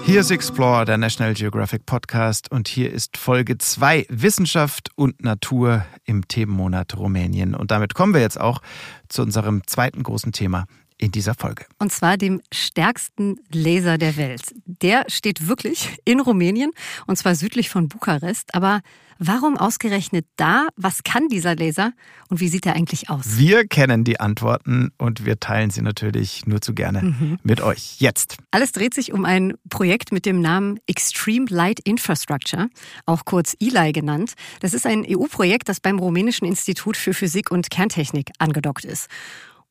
[0.05, 5.85] Hier ist Explore, der National Geographic Podcast und hier ist Folge 2 Wissenschaft und Natur
[6.03, 7.55] im Themenmonat Rumänien.
[7.55, 8.61] Und damit kommen wir jetzt auch
[9.07, 10.65] zu unserem zweiten großen Thema
[10.97, 11.65] in dieser Folge.
[11.79, 14.53] Und zwar dem stärksten Laser der Welt.
[14.65, 16.71] Der steht wirklich in Rumänien
[17.07, 18.53] und zwar südlich von Bukarest.
[18.53, 18.81] Aber
[19.27, 20.67] warum ausgerechnet da?
[20.75, 21.93] Was kann dieser Laser
[22.29, 23.37] und wie sieht er eigentlich aus?
[23.37, 27.39] Wir kennen die Antworten und wir teilen sie natürlich nur zu gerne mhm.
[27.43, 27.99] mit euch.
[27.99, 28.37] Jetzt.
[28.51, 32.69] Alles dreht sich um ein Projekt mit dem Namen Extreme Light Infrastructure,
[33.05, 34.33] auch kurz ELI genannt.
[34.59, 39.07] Das ist ein EU-Projekt, das beim Rumänischen Institut für Physik und Kerntechnik angedockt ist.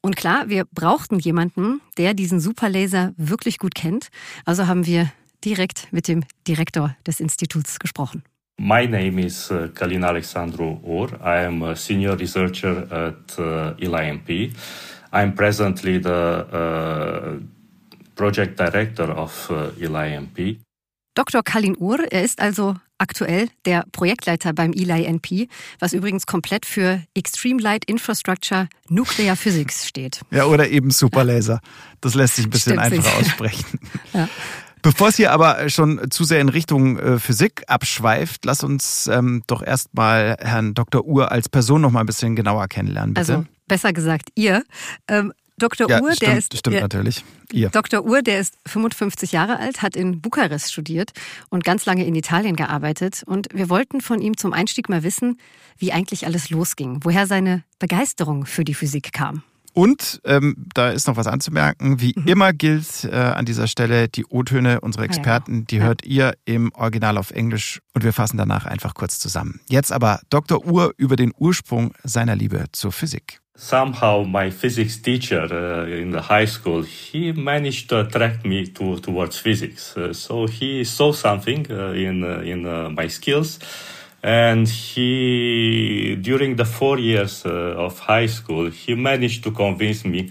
[0.01, 4.09] Und klar, wir brauchten jemanden, der diesen Superlaser wirklich gut kennt.
[4.45, 5.13] Also haben wir
[5.45, 8.25] direkt mit dem Direktor des Instituts gesprochen.
[8.59, 11.09] My name is uh, Kalin Alexandru Or.
[11.21, 14.55] I am a senior researcher at uh, ELIMP.
[15.13, 17.41] I'm presently the uh,
[18.15, 20.59] project director of uh, ELIMP.
[21.15, 21.43] Dr.
[21.43, 27.61] Kalin Ur, er ist also aktuell der Projektleiter beim ELI-NP, was übrigens komplett für Extreme
[27.61, 30.23] Light Infrastructure Nuclear Physics steht.
[30.31, 31.61] Ja, oder eben Superlaser.
[32.01, 33.79] Das lässt sich ein bisschen Stimmt einfacher aussprechen.
[34.15, 34.29] ja.
[34.83, 39.45] Bevor es hier aber schon zu sehr in Richtung äh, Physik abschweift, lass uns ähm,
[39.47, 41.05] doch erstmal Herrn Dr.
[41.05, 43.33] Uhr als Person noch mal ein bisschen genauer kennenlernen, bitte.
[43.35, 44.65] Also besser gesagt ihr.
[45.09, 45.89] Ähm, Dr.
[45.89, 46.59] Ja, Uhr, stimmt, der ist.
[46.59, 47.25] Stimmt natürlich.
[47.53, 47.69] Ihr.
[47.69, 48.05] Dr.
[48.05, 51.13] Uhr, der ist 55 Jahre alt, hat in Bukarest studiert
[51.51, 53.23] und ganz lange in Italien gearbeitet.
[53.27, 55.39] Und wir wollten von ihm zum Einstieg mal wissen,
[55.79, 59.45] wie eigentlich alles losging, woher seine Begeisterung für die Physik kam.
[59.73, 62.01] Und ähm, da ist noch was anzumerken.
[62.01, 62.29] Wie mhm.
[62.29, 65.65] immer gilt äh, an dieser Stelle, die O-Töne unserer Experten, ah, ja.
[65.71, 65.83] die ja.
[65.85, 69.61] hört ihr im Original auf Englisch und wir fassen danach einfach kurz zusammen.
[69.69, 70.65] Jetzt aber Dr.
[70.67, 73.43] Uhr über den Ursprung seiner Liebe zur Physik.
[73.55, 78.99] somehow my physics teacher uh, in the high school he managed to attract me to,
[78.99, 83.59] towards physics uh, so he saw something uh, in uh, in uh, my skills
[84.23, 90.31] and he during the four years uh, of high school he managed to convince me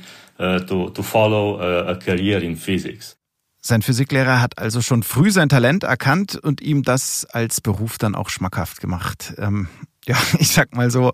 [0.67, 3.15] to to follow a, a career in physics
[3.63, 8.15] Sein Physiklehrer hat also schon früh sein Talent erkannt und ihm das als Beruf dann
[8.15, 9.35] auch schmackhaft gemacht.
[9.37, 9.67] Ähm,
[10.05, 11.13] ja, ich sag mal so,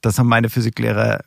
[0.00, 1.20] das haben meine Physiklehrer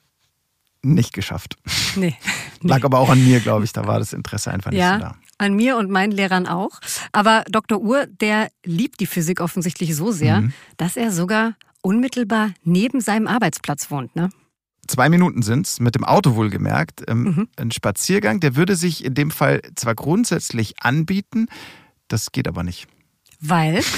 [0.81, 1.55] nicht geschafft.
[1.95, 2.15] Nee.
[2.61, 2.69] nee.
[2.69, 3.71] Lag aber auch an mir, glaube ich.
[3.71, 5.15] Da war das Interesse einfach nicht ja, so da.
[5.37, 6.79] An mir und meinen Lehrern auch.
[7.11, 7.79] Aber Dr.
[7.79, 10.53] Uhr, der liebt die Physik offensichtlich so sehr, mhm.
[10.77, 14.15] dass er sogar unmittelbar neben seinem Arbeitsplatz wohnt.
[14.15, 14.29] Ne?
[14.87, 17.03] Zwei Minuten sind es, mit dem Auto wohlgemerkt.
[17.07, 17.47] Ähm, mhm.
[17.55, 21.47] Ein Spaziergang, der würde sich in dem Fall zwar grundsätzlich anbieten,
[22.07, 22.87] das geht aber nicht.
[23.39, 23.83] Weil?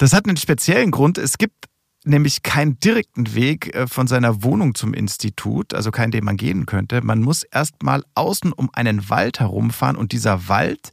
[0.00, 1.18] Das hat einen speziellen Grund.
[1.18, 1.66] Es gibt
[2.04, 6.66] nämlich keinen direkten Weg äh, von seiner Wohnung zum Institut, also keinen, den man gehen
[6.66, 7.02] könnte.
[7.02, 10.92] Man muss erst mal außen um einen Wald herumfahren und dieser Wald,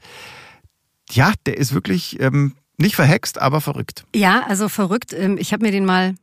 [1.10, 4.06] ja, der ist wirklich ähm, nicht verhext, aber verrückt.
[4.15, 5.13] Ja, also verrückt.
[5.13, 6.15] Ähm, ich habe mir den mal,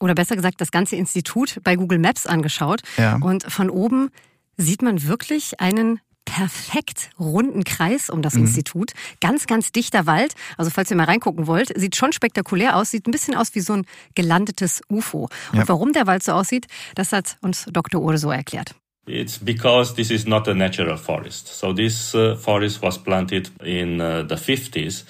[0.00, 3.16] oder besser gesagt, das ganze Institut bei Google Maps angeschaut ja.
[3.16, 4.10] und von oben
[4.56, 8.42] sieht man wirklich einen perfekt runden Kreis um das mhm.
[8.42, 8.92] Institut.
[9.22, 10.34] Ganz, ganz dichter Wald.
[10.58, 13.60] Also falls ihr mal reingucken wollt, sieht schon spektakulär aus, sieht ein bisschen aus wie
[13.60, 15.30] so ein gelandetes UFO.
[15.52, 15.68] Und ja.
[15.68, 18.02] warum der Wald so aussieht, das hat uns Dr.
[18.02, 18.74] Ure so erklärt.
[19.08, 21.46] It's because this is not a natural forest.
[21.46, 25.04] So this uh, forest was planted in uh, the 50s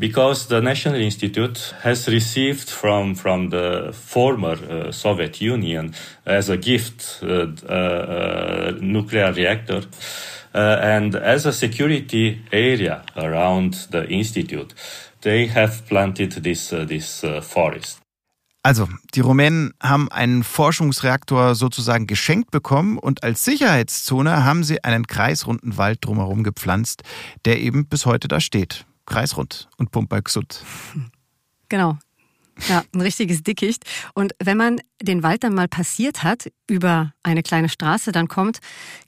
[0.00, 6.56] because the National Institute has received from from the former uh, Soviet Union as a
[6.56, 9.82] gift uh, a nuclear reactor.
[10.56, 14.74] Uh, and as a security area around the institute,
[15.20, 18.00] they have planted this, uh, this uh, forest.
[18.62, 25.06] Also, die Rumänen haben einen Forschungsreaktor sozusagen geschenkt bekommen und als Sicherheitszone haben sie einen
[25.06, 27.02] kreisrunden Wald drumherum gepflanzt,
[27.44, 28.86] der eben bis heute da steht.
[29.04, 30.64] Kreisrund und Pumpalksut.
[31.68, 31.98] Genau.
[32.68, 33.84] Ja, ein richtiges Dickicht.
[34.14, 38.60] Und wenn man den Wald dann mal passiert hat über eine kleine Straße, dann kommt,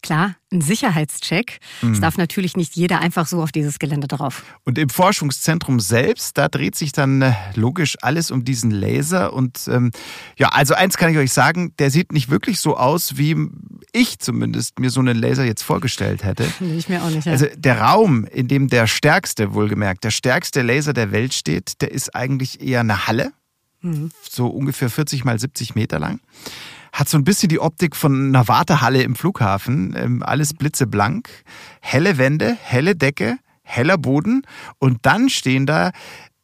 [0.02, 1.58] klar, ein Sicherheitscheck.
[1.82, 1.92] Mhm.
[1.92, 4.44] Es darf natürlich nicht jeder einfach so auf dieses Gelände drauf.
[4.64, 9.32] Und im Forschungszentrum selbst, da dreht sich dann äh, logisch alles um diesen Laser.
[9.32, 9.90] Und ähm,
[10.38, 13.36] ja, also eins kann ich euch sagen, der sieht nicht wirklich so aus, wie
[13.92, 16.46] ich zumindest mir so einen Laser jetzt vorgestellt hätte.
[16.78, 17.24] Ich mir auch nicht.
[17.24, 17.32] Ja.
[17.32, 21.90] Also der Raum, in dem der stärkste, wohlgemerkt, der stärkste Laser der Welt steht, der
[21.90, 23.32] ist eigentlich eher eine Halle
[23.80, 24.10] mhm.
[24.28, 26.20] so ungefähr 40 mal 70 Meter lang.
[26.92, 29.94] Hat so ein bisschen die Optik von einer Wartehalle im Flughafen.
[29.96, 31.28] Ähm, alles blitzeblank,
[31.80, 34.42] helle Wände, helle Decke, heller Boden
[34.78, 35.90] und dann stehen da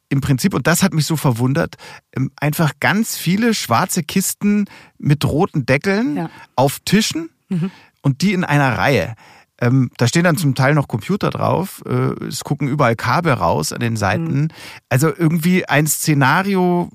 [0.09, 1.75] im Prinzip, und das hat mich so verwundert,
[2.15, 4.65] ähm, einfach ganz viele schwarze Kisten
[4.97, 6.29] mit roten Deckeln ja.
[6.55, 7.71] auf Tischen mhm.
[8.01, 9.15] und die in einer Reihe.
[9.59, 11.81] Ähm, da stehen dann zum Teil noch Computer drauf.
[11.85, 14.41] Äh, es gucken überall Kabel raus an den Seiten.
[14.41, 14.47] Mhm.
[14.89, 16.89] Also irgendwie ein Szenario,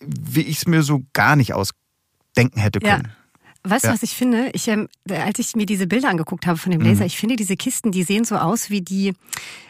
[0.00, 1.54] wie ich es mir so gar nicht
[2.32, 3.12] ausdenken hätte können.
[3.64, 3.70] Ja.
[3.70, 3.94] weißt du, ja.
[3.94, 4.50] was ich finde?
[4.54, 7.06] Ich, ähm, als ich mir diese Bilder angeguckt habe von dem Laser, mhm.
[7.06, 9.14] ich finde diese Kisten, die sehen so aus wie die,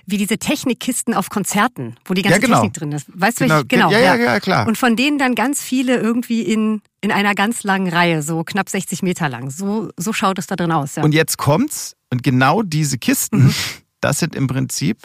[0.07, 2.57] wie diese Technikkisten auf Konzerten, wo die ganze ja, genau.
[2.57, 3.07] Technik drin ist.
[3.13, 3.61] Weißt genau.
[3.61, 3.91] du, genau?
[3.91, 4.67] Ja, ja, ja, klar.
[4.67, 8.69] Und von denen dann ganz viele irgendwie in, in einer ganz langen Reihe, so knapp
[8.69, 9.51] 60 Meter lang.
[9.51, 10.97] So, so schaut es da drin aus.
[10.97, 11.03] Ja.
[11.03, 13.55] Und jetzt kommt's, und genau diese Kisten, mhm.
[14.01, 14.99] das sind im Prinzip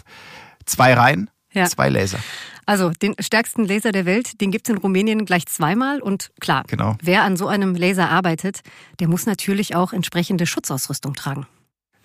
[0.66, 1.30] zwei Reihen,
[1.70, 2.20] zwei Laser.
[2.68, 6.02] Also den stärksten Laser der Welt, den gibt es in Rumänien gleich zweimal.
[6.02, 6.98] Und klar, genau.
[7.02, 8.60] wer an so einem Laser arbeitet,
[9.00, 11.48] der muss natürlich auch entsprechende Schutzausrüstung tragen.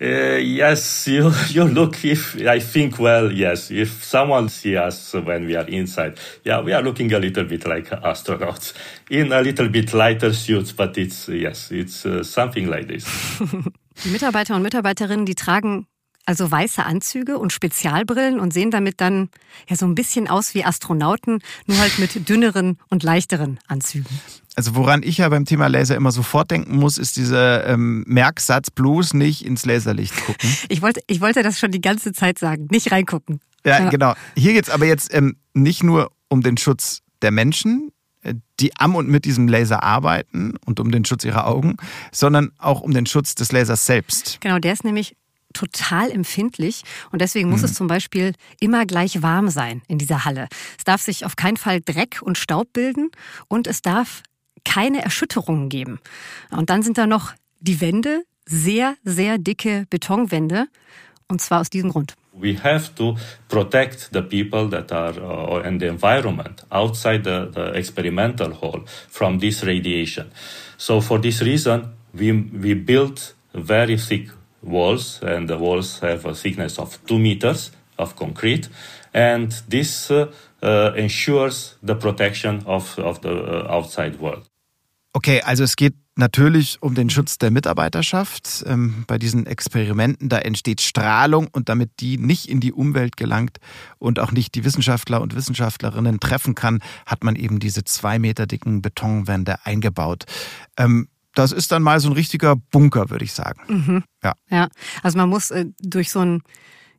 [0.01, 2.03] Uh, yes, you you look.
[2.03, 3.69] If I think, well, yes.
[3.69, 7.65] If someone see us when we are inside, yeah, we are looking a little bit
[7.65, 8.73] like astronauts
[9.09, 13.05] in a little bit lighter suits, but it's yes, it's uh, something like this.
[14.03, 15.85] Die Mitarbeiter und Mitarbeiterinnen, die tragen
[16.25, 19.29] also weiße Anzüge und Spezialbrillen und sehen damit dann
[19.67, 24.19] ja so ein bisschen aus wie Astronauten, nur halt mit dünneren und leichteren Anzügen.
[24.55, 28.69] Also woran ich ja beim Thema Laser immer sofort denken muss, ist dieser ähm, Merksatz,
[28.69, 30.49] bloß nicht ins Laserlicht gucken.
[30.69, 33.39] Ich wollte, ich wollte das schon die ganze Zeit sagen, nicht reingucken.
[33.65, 33.89] Ja, ja.
[33.89, 34.13] genau.
[34.35, 38.95] Hier geht's aber jetzt ähm, nicht nur um den Schutz der Menschen, äh, die am
[38.95, 41.77] und mit diesem Laser arbeiten und um den Schutz ihrer Augen,
[42.11, 44.39] sondern auch um den Schutz des Lasers selbst.
[44.41, 45.15] Genau, der ist nämlich
[45.53, 47.65] total empfindlich und deswegen muss mhm.
[47.65, 50.47] es zum Beispiel immer gleich warm sein in dieser Halle.
[50.77, 53.11] Es darf sich auf keinen Fall Dreck und Staub bilden
[53.47, 54.23] und es darf
[54.65, 55.99] keine Erschütterungen geben.
[56.51, 60.67] Und dann sind da noch die Wände, sehr, sehr dicke Betonwände
[61.27, 62.15] und zwar aus diesem Grund.
[62.33, 63.15] We have to
[63.47, 69.39] protect the people that are uh, in the environment outside the, the experimental hall from
[69.39, 70.31] this radiation.
[70.77, 74.29] So for this reason, we, we built very thick
[74.63, 78.69] walls, and the walls have a thickness of two meters of concrete,
[79.13, 84.49] and this uh, uh, ensures the protection of, of the uh, outside world.
[85.15, 88.63] Okay, also es geht natürlich um den Schutz der Mitarbeiterschaft.
[88.67, 93.59] Ähm, bei diesen Experimenten, da entsteht Strahlung und damit die nicht in die Umwelt gelangt
[93.99, 98.47] und auch nicht die Wissenschaftler und Wissenschaftlerinnen treffen kann, hat man eben diese zwei Meter
[98.47, 100.25] dicken Betonwände eingebaut.
[100.77, 103.61] Ähm, das ist dann mal so ein richtiger Bunker, würde ich sagen.
[103.67, 104.03] Mhm.
[104.23, 104.33] Ja.
[104.49, 104.67] ja.
[105.01, 106.43] Also man muss äh, durch so einen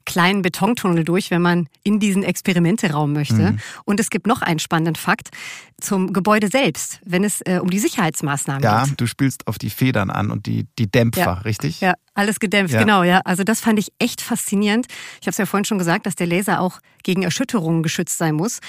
[0.04, 3.52] kleinen Betontunnel durch, wenn man in diesen Experimenteraum möchte.
[3.52, 3.58] Mhm.
[3.84, 5.30] Und es gibt noch einen spannenden Fakt
[5.80, 8.90] zum Gebäude selbst, wenn es äh, um die Sicherheitsmaßnahmen ja, geht.
[8.90, 11.32] Ja, du spielst auf die Federn an und die, die Dämpfer, ja.
[11.32, 11.80] richtig?
[11.80, 12.80] Ja, alles gedämpft, ja.
[12.80, 13.20] genau, ja.
[13.24, 14.86] Also das fand ich echt faszinierend.
[15.20, 18.34] Ich habe es ja vorhin schon gesagt, dass der Laser auch gegen Erschütterungen geschützt sein
[18.34, 18.60] muss.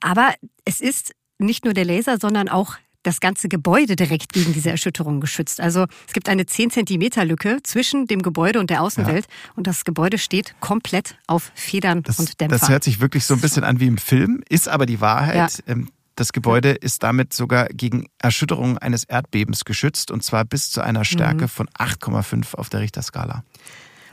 [0.00, 0.34] Aber
[0.64, 5.20] es ist nicht nur der Laser, sondern auch das ganze Gebäude direkt gegen diese Erschütterung
[5.20, 5.60] geschützt.
[5.60, 9.52] Also es gibt eine 10 Zentimeter Lücke zwischen dem Gebäude und der Außenwelt ja.
[9.56, 12.58] und das Gebäude steht komplett auf Federn das, und Dämpfer.
[12.58, 15.62] Das hört sich wirklich so ein bisschen an wie im Film, ist aber die Wahrheit.
[15.66, 15.72] Ja.
[15.72, 20.82] Ähm, das Gebäude ist damit sogar gegen Erschütterungen eines Erdbebens geschützt und zwar bis zu
[20.82, 21.48] einer Stärke mhm.
[21.48, 23.42] von 8,5 auf der Richterskala.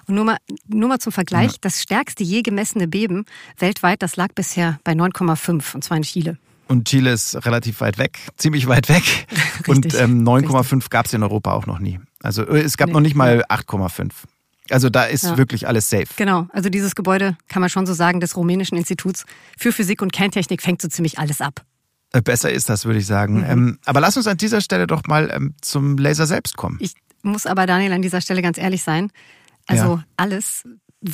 [0.08, 1.58] Und nur mal, nur mal zum Vergleich, ja.
[1.60, 3.26] das stärkste je gemessene Beben
[3.58, 6.38] weltweit, das lag bisher bei 9,5 und zwar in Chile.
[6.68, 9.04] Und Chile ist relativ weit weg, ziemlich weit weg.
[9.68, 12.00] Richtig, und ähm, 9,5 gab es in Europa auch noch nie.
[12.22, 12.94] Also äh, es gab nee.
[12.94, 14.12] noch nicht mal 8,5.
[14.70, 15.38] Also da ist ja.
[15.38, 16.08] wirklich alles safe.
[16.18, 19.26] Genau, also dieses Gebäude kann man schon so sagen, des Rumänischen Instituts
[19.58, 21.64] für Physik und Kerntechnik fängt so ziemlich alles ab.
[22.14, 23.40] Äh, besser ist das, würde ich sagen.
[23.40, 23.50] Mhm.
[23.50, 26.78] Ähm, aber lass uns an dieser Stelle doch mal ähm, zum Laser selbst kommen.
[26.82, 29.12] Ich muss aber, Daniel, an dieser Stelle ganz ehrlich sein.
[29.68, 30.04] Also ja.
[30.16, 30.64] alles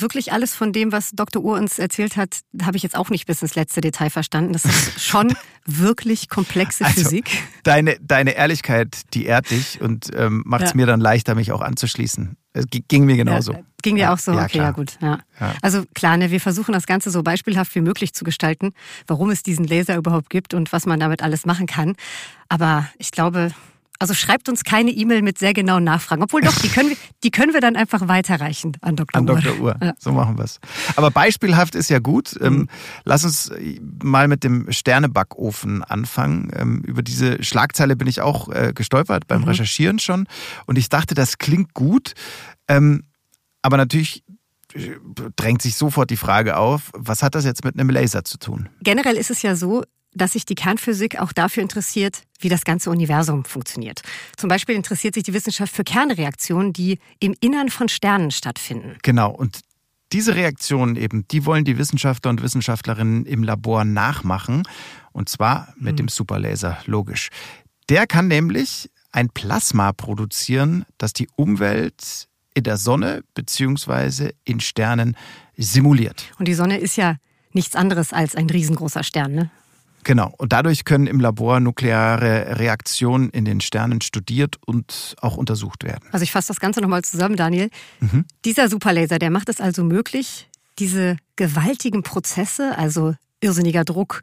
[0.00, 1.42] wirklich alles von dem, was Dr.
[1.42, 4.52] Uhr uns erzählt hat, habe ich jetzt auch nicht bis ins letzte Detail verstanden.
[4.52, 5.34] Das ist schon
[5.66, 7.42] wirklich komplexe also, Physik.
[7.62, 10.76] Deine, deine Ehrlichkeit, die ehrt dich und ähm, macht es ja.
[10.76, 12.36] mir dann leichter, mich auch anzuschließen.
[12.52, 13.52] Es ging mir genauso.
[13.52, 14.32] Ja, ging dir auch so?
[14.32, 14.64] Ja, okay, klar.
[14.66, 14.96] ja gut.
[15.00, 15.18] Ja.
[15.60, 18.72] Also klar, ne, wir versuchen das Ganze so beispielhaft wie möglich zu gestalten,
[19.08, 21.96] warum es diesen Laser überhaupt gibt und was man damit alles machen kann.
[22.48, 23.50] Aber ich glaube,
[23.98, 26.22] also schreibt uns keine E-Mail mit sehr genauen Nachfragen.
[26.22, 29.20] Obwohl doch, die können wir, die können wir dann einfach weiterreichen an Dr.
[29.20, 29.40] An Uhr.
[29.40, 29.60] Dr.
[29.60, 29.76] Uhr.
[29.80, 29.94] Ja.
[29.98, 30.58] So machen wir es.
[30.96, 32.36] Aber beispielhaft ist ja gut.
[32.40, 32.68] Ähm, mhm.
[33.04, 33.52] Lass uns
[34.02, 36.50] mal mit dem Sternebackofen anfangen.
[36.54, 39.48] Ähm, über diese Schlagzeile bin ich auch äh, gestolpert beim mhm.
[39.48, 40.26] Recherchieren schon.
[40.66, 42.14] Und ich dachte, das klingt gut.
[42.68, 43.04] Ähm,
[43.62, 44.24] aber natürlich
[44.74, 44.96] äh,
[45.36, 48.68] drängt sich sofort die Frage auf, was hat das jetzt mit einem Laser zu tun?
[48.82, 52.90] Generell ist es ja so, dass sich die Kernphysik auch dafür interessiert, wie das ganze
[52.90, 54.02] Universum funktioniert.
[54.36, 58.96] Zum Beispiel interessiert sich die Wissenschaft für Kernreaktionen, die im Innern von Sternen stattfinden.
[59.02, 59.60] Genau, und
[60.12, 64.62] diese Reaktionen eben, die wollen die Wissenschaftler und Wissenschaftlerinnen im Labor nachmachen.
[65.12, 65.96] Und zwar mit hm.
[65.96, 67.30] dem Superlaser, logisch.
[67.88, 74.30] Der kann nämlich ein Plasma produzieren, das die Umwelt in der Sonne bzw.
[74.44, 75.16] in Sternen
[75.56, 76.24] simuliert.
[76.38, 77.16] Und die Sonne ist ja
[77.52, 79.50] nichts anderes als ein riesengroßer Stern, ne?
[80.04, 80.32] Genau.
[80.38, 86.06] Und dadurch können im Labor nukleare Reaktionen in den Sternen studiert und auch untersucht werden.
[86.12, 87.70] Also ich fasse das Ganze nochmal zusammen, Daniel.
[88.00, 88.24] Mhm.
[88.44, 94.22] Dieser Superlaser, der macht es also möglich, diese gewaltigen Prozesse, also irrsinniger Druck,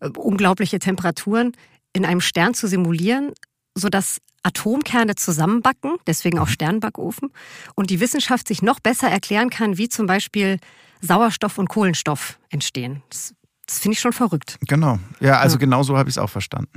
[0.00, 1.52] äh, unglaubliche Temperaturen,
[1.92, 3.32] in einem Stern zu simulieren,
[3.74, 6.52] sodass Atomkerne zusammenbacken, deswegen auch mhm.
[6.52, 7.30] Sternbackofen,
[7.74, 10.58] und die Wissenschaft sich noch besser erklären kann, wie zum Beispiel
[11.00, 13.02] Sauerstoff und Kohlenstoff entstehen.
[13.08, 13.34] Das,
[13.66, 14.58] das finde ich schon verrückt.
[14.66, 14.98] Genau.
[15.20, 15.60] Ja, also ja.
[15.60, 16.70] genau so habe ich es auch verstanden.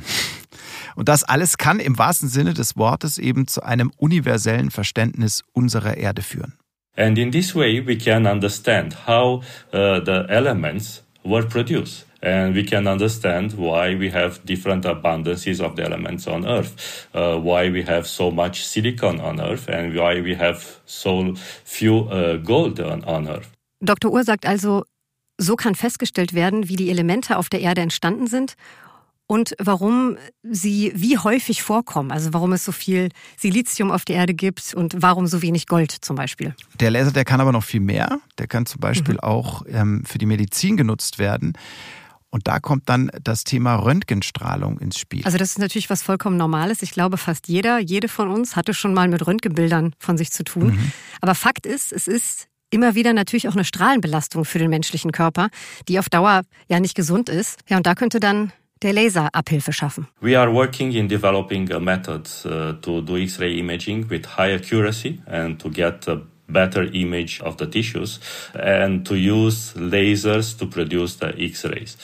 [0.95, 5.97] Und das alles kann im wahrsten Sinne des Wortes eben zu einem universellen Verständnis unserer
[5.97, 6.53] Erde führen.
[6.95, 12.05] And in this way we can understand how uh, the elements were produced.
[12.25, 17.37] and we can understand why we have different abundances of the elements on Earth, uh,
[17.37, 22.37] why we have so much silicon on Earth, and why we have so few uh,
[22.37, 23.51] gold on, on Earth.
[23.79, 24.09] Dr.
[24.09, 24.83] Uhr sagt also,
[25.37, 28.55] so kann festgestellt werden, wie die Elemente auf der Erde entstanden sind
[29.27, 32.11] und warum sie wie häufig vorkommen.
[32.11, 35.91] Also warum es so viel Silizium auf der Erde gibt und warum so wenig Gold
[35.91, 36.55] zum Beispiel.
[36.79, 38.19] Der Laser, der kann aber noch viel mehr.
[38.37, 39.19] Der kann zum Beispiel mhm.
[39.21, 41.53] auch ähm, für die Medizin genutzt werden.
[42.29, 45.23] Und da kommt dann das Thema Röntgenstrahlung ins Spiel.
[45.23, 46.81] Also das ist natürlich was vollkommen Normales.
[46.81, 50.43] Ich glaube, fast jeder, jede von uns hatte schon mal mit Röntgenbildern von sich zu
[50.43, 50.75] tun.
[50.75, 50.91] Mhm.
[51.21, 55.49] Aber Fakt ist, es ist immer wieder natürlich auch eine Strahlenbelastung für den menschlichen Körper,
[55.87, 57.61] die auf Dauer ja nicht gesund ist.
[57.69, 58.51] Ja, und da könnte dann
[58.81, 60.07] der Laser Abhilfe schaffen.
[60.19, 65.21] We are working in developing a method uh, to do X-ray imaging with high accuracy
[65.25, 68.19] and to get a better image of the tissues
[68.53, 71.97] and to use lasers to produce the X-rays.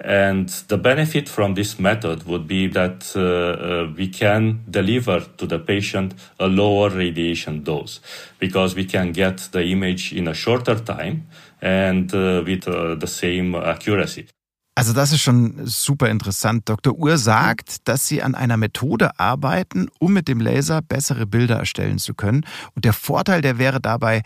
[0.00, 5.46] And the benefit from this method would be that uh, uh, we can deliver to
[5.46, 8.00] the patient a lower radiation dose
[8.38, 11.26] because we can get the image in a shorter time
[11.60, 14.26] and uh, with uh, the same accuracy.
[14.74, 16.68] Also das ist schon super interessant.
[16.68, 16.94] Dr.
[16.94, 21.98] Uhr sagt, dass Sie an einer Methode arbeiten, um mit dem Laser bessere Bilder erstellen
[21.98, 22.46] zu können.
[22.74, 24.22] Und der Vorteil, der wäre dabei,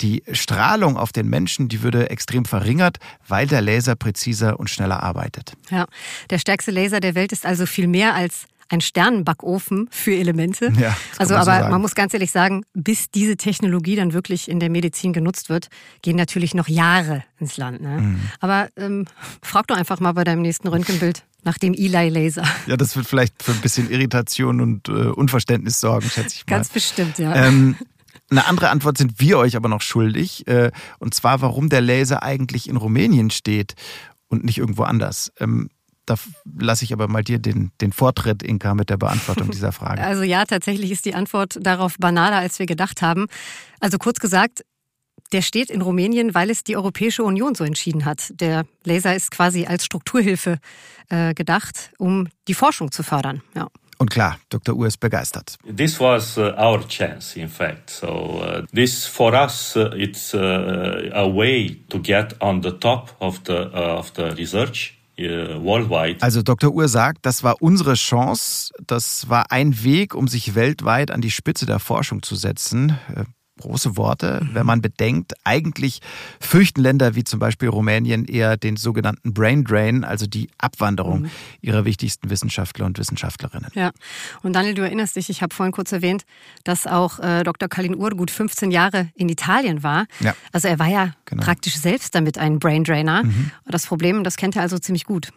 [0.00, 5.02] die Strahlung auf den Menschen, die würde extrem verringert, weil der Laser präziser und schneller
[5.02, 5.54] arbeitet.
[5.70, 5.86] Ja,
[6.30, 10.72] der stärkste Laser der Welt ist also viel mehr als ein Sternenbackofen für Elemente.
[10.78, 14.60] Ja, also, aber so man muss ganz ehrlich sagen, bis diese Technologie dann wirklich in
[14.60, 15.68] der Medizin genutzt wird,
[16.02, 17.80] gehen natürlich noch Jahre ins Land.
[17.80, 18.00] Ne?
[18.00, 18.20] Mhm.
[18.40, 19.06] Aber ähm,
[19.42, 22.44] frag doch einfach mal bei deinem nächsten Röntgenbild nach dem Eli-Laser.
[22.66, 26.56] Ja, das wird vielleicht für ein bisschen Irritation und äh, Unverständnis sorgen, schätze ich mal.
[26.56, 27.34] Ganz bestimmt, ja.
[27.34, 27.76] Ähm,
[28.30, 30.46] eine andere Antwort sind wir euch aber noch schuldig.
[30.46, 33.74] Äh, und zwar, warum der Laser eigentlich in Rumänien steht
[34.28, 35.30] und nicht irgendwo anders.
[35.38, 35.68] Ähm,
[36.06, 36.16] da
[36.58, 40.02] lasse ich aber mal dir den, den Vortritt, Inka, mit der Beantwortung dieser Frage.
[40.14, 43.26] Also ja, tatsächlich ist die Antwort darauf banaler, als wir gedacht haben.
[43.80, 44.64] Also kurz gesagt,
[45.32, 48.32] der steht in Rumänien, weil es die Europäische Union so entschieden hat.
[48.38, 50.58] Der Laser ist quasi als Strukturhilfe
[51.08, 53.42] äh, gedacht, um die Forschung zu fördern.
[53.56, 53.68] Ja.
[53.98, 54.76] Und klar, Dr.
[54.76, 55.56] U ist begeistert.
[55.76, 57.90] This was uh, our chance, in fact.
[57.90, 63.14] So uh, this for us, uh, it's uh, a way to get on the top
[63.20, 64.93] of the uh, of the research.
[66.22, 66.72] Also Dr.
[66.72, 71.30] Uhr sagt, das war unsere Chance, das war ein Weg, um sich weltweit an die
[71.30, 72.98] Spitze der Forschung zu setzen.
[73.60, 74.54] Große Worte, mhm.
[74.54, 76.00] wenn man bedenkt, eigentlich
[76.40, 81.30] fürchten Länder wie zum Beispiel Rumänien eher den sogenannten Brain Drain, also die Abwanderung mhm.
[81.60, 83.70] ihrer wichtigsten Wissenschaftler und Wissenschaftlerinnen.
[83.74, 83.92] Ja,
[84.42, 86.24] und Daniel, du erinnerst dich, ich habe vorhin kurz erwähnt,
[86.64, 87.68] dass auch äh, Dr.
[87.68, 90.06] Kalin Ur gut 15 Jahre in Italien war.
[90.18, 90.34] Ja.
[90.52, 91.44] Also er war ja genau.
[91.44, 93.22] praktisch selbst damit ein Brain Drainer.
[93.22, 93.52] Mhm.
[93.66, 95.30] Das Problem, das kennt er also ziemlich gut.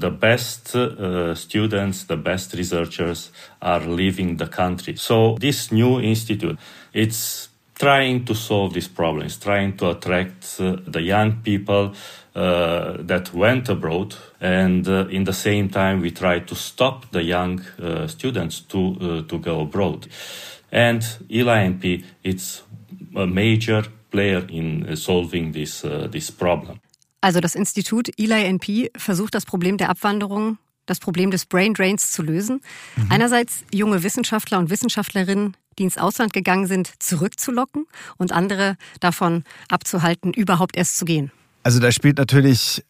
[0.00, 4.94] The best uh, students, the best researchers are leaving the country.
[4.96, 6.56] So this new institute,
[6.92, 7.47] it's
[7.78, 11.92] trying to solve these problems, trying to attract uh, the young people
[12.34, 17.22] uh, that went abroad, and uh, in the same time we try to stop the
[17.22, 20.08] young uh, students to uh, to go abroad.
[20.70, 22.62] And ELIMP it's
[23.16, 26.80] a major player in uh, solving this this problem.
[27.20, 32.22] Also das Institut ELINP versucht das Problem der Abwanderung das Problem des Brain Drains zu
[32.22, 32.60] lösen.
[32.96, 33.12] Mhm.
[33.12, 40.32] Einerseits junge Wissenschaftler und Wissenschaftlerinnen die ins Ausland gegangen sind, zurückzulocken und andere davon abzuhalten,
[40.32, 41.30] überhaupt erst zu gehen?
[41.62, 42.84] Also da spielt natürlich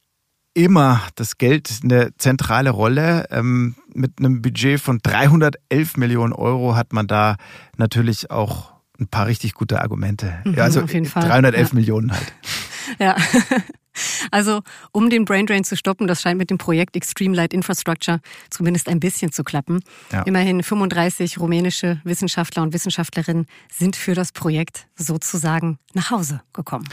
[0.55, 3.27] immer das Geld eine zentrale Rolle.
[3.31, 7.37] Ähm, mit einem Budget von 311 Millionen Euro hat man da
[7.77, 10.39] natürlich auch ein paar richtig gute Argumente.
[10.45, 11.23] Mhm, ja, also auf jeden Fall.
[11.23, 11.75] 311 ja.
[11.75, 12.33] Millionen halt.
[12.99, 13.17] Ja.
[14.31, 18.21] Also, um den Brain Drain zu stoppen, das scheint mit dem Projekt Extreme Light Infrastructure
[18.51, 19.81] zumindest ein bisschen zu klappen.
[20.13, 20.23] Ja.
[20.23, 26.89] Immerhin 35 rumänische Wissenschaftler und Wissenschaftlerinnen sind für das Projekt sozusagen nach Hause gekommen.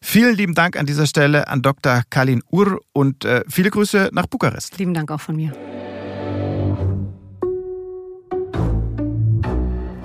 [0.00, 2.02] Vielen lieben Dank an dieser Stelle an Dr.
[2.10, 4.78] Kalin Ur und äh, viele Grüße nach Bukarest.
[4.78, 5.52] Lieben Dank auch von mir.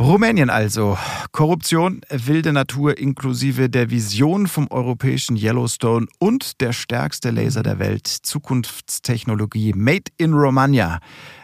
[0.09, 0.97] Rumänien also.
[1.31, 8.07] Korruption, wilde Natur inklusive der Vision vom europäischen Yellowstone und der stärkste Laser der Welt.
[8.07, 10.97] Zukunftstechnologie made in Romagna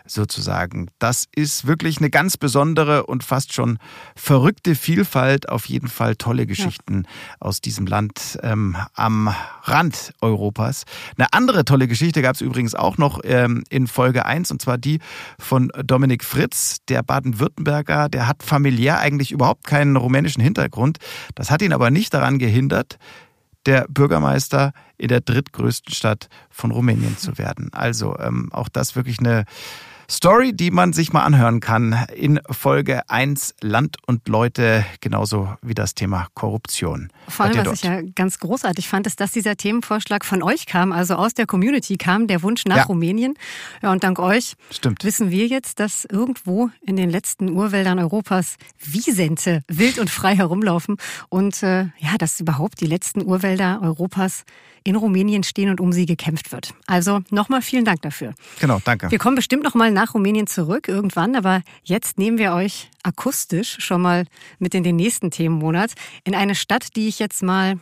[0.06, 0.88] sozusagen.
[1.00, 3.80] Das ist wirklich eine ganz besondere und fast schon
[4.16, 5.50] verrückte Vielfalt.
[5.50, 7.36] Auf jeden Fall tolle Geschichten ja.
[7.40, 9.34] aus diesem Land ähm, am
[9.64, 10.84] Rand Europas.
[11.18, 14.78] Eine andere tolle Geschichte gab es übrigens auch noch ähm, in Folge 1 und zwar
[14.78, 15.00] die
[15.40, 18.10] von Dominik Fritz, der Baden-Württemberger.
[18.10, 20.98] Der hat familiär eigentlich überhaupt keinen rumänischen Hintergrund.
[21.36, 22.98] Das hat ihn aber nicht daran gehindert,
[23.66, 27.70] der Bürgermeister in der drittgrößten Stadt von Rumänien zu werden.
[27.74, 29.46] Also ähm, auch das wirklich eine
[30.10, 35.74] Story, die man sich mal anhören kann in Folge 1 Land und Leute, genauso wie
[35.74, 37.10] das Thema Korruption.
[37.28, 40.92] Vor allem, was ich ja ganz großartig fand, ist, dass dieser Themenvorschlag von euch kam,
[40.92, 42.84] also aus der Community kam, der Wunsch nach ja.
[42.84, 43.36] Rumänien.
[43.82, 45.04] Ja, und dank euch Stimmt.
[45.04, 50.98] wissen wir jetzt, dass irgendwo in den letzten Urwäldern Europas Wiesente wild und frei herumlaufen
[51.30, 54.44] und äh, ja, dass überhaupt die letzten Urwälder Europas
[54.86, 56.74] in Rumänien stehen und um sie gekämpft wird.
[56.86, 58.34] Also nochmal vielen Dank dafür.
[58.60, 59.10] Genau, danke.
[59.10, 64.02] Wir kommen bestimmt nochmal nach Rumänien zurück irgendwann, aber jetzt nehmen wir euch akustisch schon
[64.02, 64.26] mal
[64.60, 65.92] mit in den nächsten Themenmonat
[66.24, 67.80] in eine Stadt, die ich jetzt mal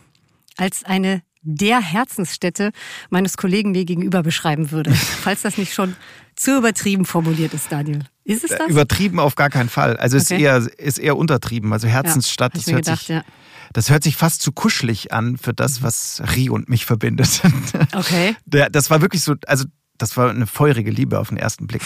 [0.56, 2.72] als eine der Herzensstätte
[3.10, 4.92] meines Kollegen mir gegenüber beschreiben würde.
[4.94, 5.96] Falls das nicht schon
[6.36, 8.00] zu übertrieben formuliert ist, Daniel.
[8.24, 8.68] Ist es das?
[8.68, 9.96] Übertrieben auf gar keinen Fall.
[9.96, 10.22] Also okay.
[10.22, 11.72] ist eher ist eher untertrieben.
[11.72, 13.24] Also Herzensstadt, ja, das hört gedacht, sich ja.
[13.72, 15.84] Das hört sich fast zu kuschelig an für das, mhm.
[15.84, 17.42] was Rio und mich verbindet.
[17.94, 18.36] Okay.
[18.46, 19.64] Das war wirklich so, also
[19.98, 21.82] das war eine feurige Liebe auf den ersten Blick.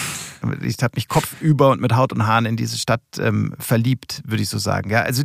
[0.62, 4.42] Ich habe mich kopfüber und mit Haut und Haaren in diese Stadt ähm, verliebt, würde
[4.42, 4.90] ich so sagen.
[4.90, 5.24] Ja, also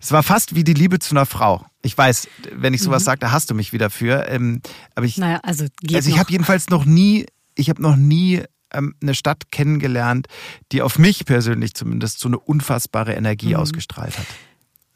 [0.00, 1.64] es war fast wie die Liebe zu einer Frau.
[1.82, 3.06] Ich weiß, wenn ich sowas mhm.
[3.06, 4.26] sage, da hast du mich wieder für.
[4.28, 4.62] Ähm,
[4.94, 8.42] aber ich, naja, also, also ich habe jedenfalls noch nie, ich habe noch nie
[8.72, 10.26] ähm, eine Stadt kennengelernt,
[10.72, 13.60] die auf mich persönlich zumindest so eine unfassbare Energie mhm.
[13.60, 14.26] ausgestrahlt hat.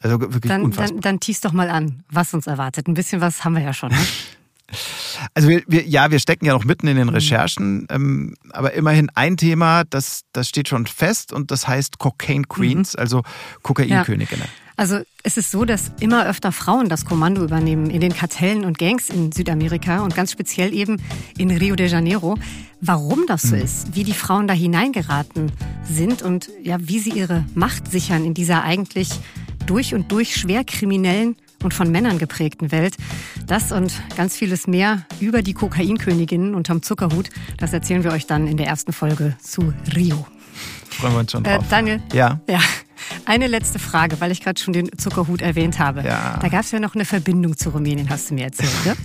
[0.01, 1.01] Also wirklich dann, unfassbar.
[1.01, 2.87] Dann, dann tease doch mal an, was uns erwartet.
[2.87, 3.89] Ein bisschen was haben wir ja schon.
[3.89, 3.97] Ne?
[5.33, 7.13] Also wir, wir, ja, wir stecken ja noch mitten in den mhm.
[7.13, 12.43] Recherchen, ähm, aber immerhin ein Thema, das, das steht schon fest und das heißt Cocaine
[12.43, 12.99] Queens, mhm.
[12.99, 13.23] also
[13.63, 14.45] Kokainköniginnen.
[14.45, 14.68] Ja.
[14.79, 18.77] Also es ist so, dass immer öfter Frauen das Kommando übernehmen in den Kartellen und
[18.77, 21.01] Gangs in Südamerika und ganz speziell eben
[21.37, 22.37] in Rio de Janeiro.
[22.79, 23.61] Warum das so mhm.
[23.61, 25.51] ist, wie die Frauen da hineingeraten
[25.83, 29.09] sind und ja, wie sie ihre Macht sichern in dieser eigentlich
[29.65, 32.95] durch und durch schwer kriminellen und von Männern geprägten Welt.
[33.47, 38.47] Das und ganz vieles mehr über die Kokainköniginnen unterm Zuckerhut, das erzählen wir euch dann
[38.47, 40.25] in der ersten Folge zu Rio.
[40.89, 41.65] Freuen wir uns schon äh, drauf.
[41.65, 42.01] Äh, Daniel.
[42.13, 42.39] Ja.
[42.47, 42.61] Ja.
[43.25, 46.03] Eine letzte Frage, weil ich gerade schon den Zuckerhut erwähnt habe.
[46.03, 46.37] Ja.
[46.41, 48.95] Da gab es ja noch eine Verbindung zu Rumänien, hast du mir erzählt, ne?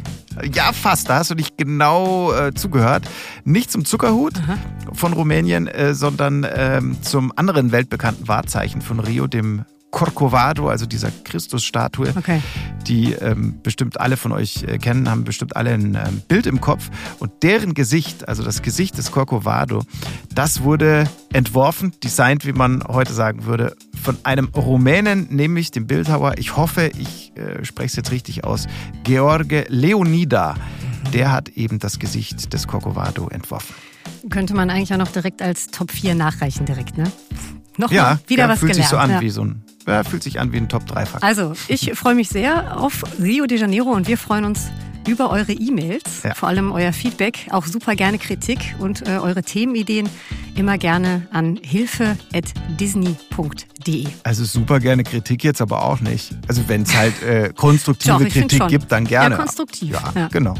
[0.52, 1.08] Ja, fast.
[1.08, 3.08] Da hast du nicht genau äh, zugehört.
[3.44, 4.58] Nicht zum Zuckerhut Aha.
[4.92, 9.64] von Rumänien, äh, sondern ähm, zum anderen weltbekannten Wahrzeichen von Rio, dem
[9.94, 12.42] Corcovado, also dieser Christusstatue, okay.
[12.88, 16.60] die ähm, bestimmt alle von euch äh, kennen, haben bestimmt alle ein ähm, Bild im
[16.60, 16.90] Kopf.
[17.20, 19.84] Und deren Gesicht, also das Gesicht des Corcovado,
[20.34, 26.38] das wurde entworfen, designt, wie man heute sagen würde, von einem Rumänen, nämlich dem Bildhauer,
[26.38, 28.66] ich hoffe, ich äh, spreche es jetzt richtig aus,
[29.04, 30.56] George Leonida.
[31.12, 33.72] Der hat eben das Gesicht des Corcovado entworfen.
[34.28, 37.12] Könnte man eigentlich auch noch direkt als Top 4 nachreichen, direkt, ne?
[37.76, 38.90] Noch ja, wieder ja, was fühlt gelernt.
[38.90, 39.20] Sich so an ja.
[39.20, 41.22] wie so ein ja, fühlt sich an wie ein Top-3-Faktor.
[41.22, 44.70] Also, ich freue mich sehr auf Rio de Janeiro und wir freuen uns
[45.06, 46.34] über eure E-Mails, ja.
[46.34, 50.08] vor allem euer Feedback, auch super gerne Kritik und äh, eure Themenideen
[50.56, 54.06] immer gerne an hilfe@disney.de.
[54.22, 56.34] Also super gerne Kritik jetzt aber auch nicht.
[56.48, 59.34] Also wenn es halt äh, konstruktive Doch, Kritik gibt, dann gerne.
[59.34, 59.92] Ja, konstruktiv.
[59.92, 60.28] Ja, ja.
[60.28, 60.54] genau.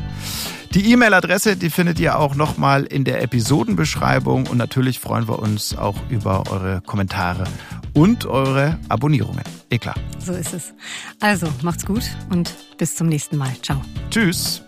[0.74, 5.76] Die E-Mail-Adresse, die findet ihr auch nochmal in der Episodenbeschreibung und natürlich freuen wir uns
[5.76, 7.44] auch über eure Kommentare
[7.92, 9.44] und eure Abonnierungen.
[9.70, 9.94] Eh klar.
[10.18, 10.74] So ist es.
[11.20, 13.52] Also, macht's gut und bis zum nächsten Mal.
[13.62, 13.80] Ciao.
[14.10, 14.62] Tschüss.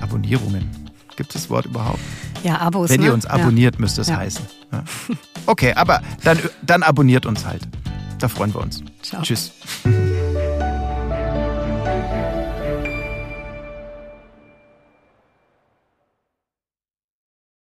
[0.00, 0.70] Abonnierungen.
[1.16, 2.00] Gibt es das Wort überhaupt?
[2.44, 2.90] Ja, Abos.
[2.90, 3.06] Wenn ne?
[3.06, 3.80] ihr uns abonniert, ja.
[3.80, 4.18] müsste es ja.
[4.18, 4.44] heißen.
[5.46, 7.68] Okay, aber dann, dann abonniert uns halt.
[8.18, 8.82] Da freuen wir uns.
[9.02, 9.20] Ciao.
[9.20, 9.52] Tschüss.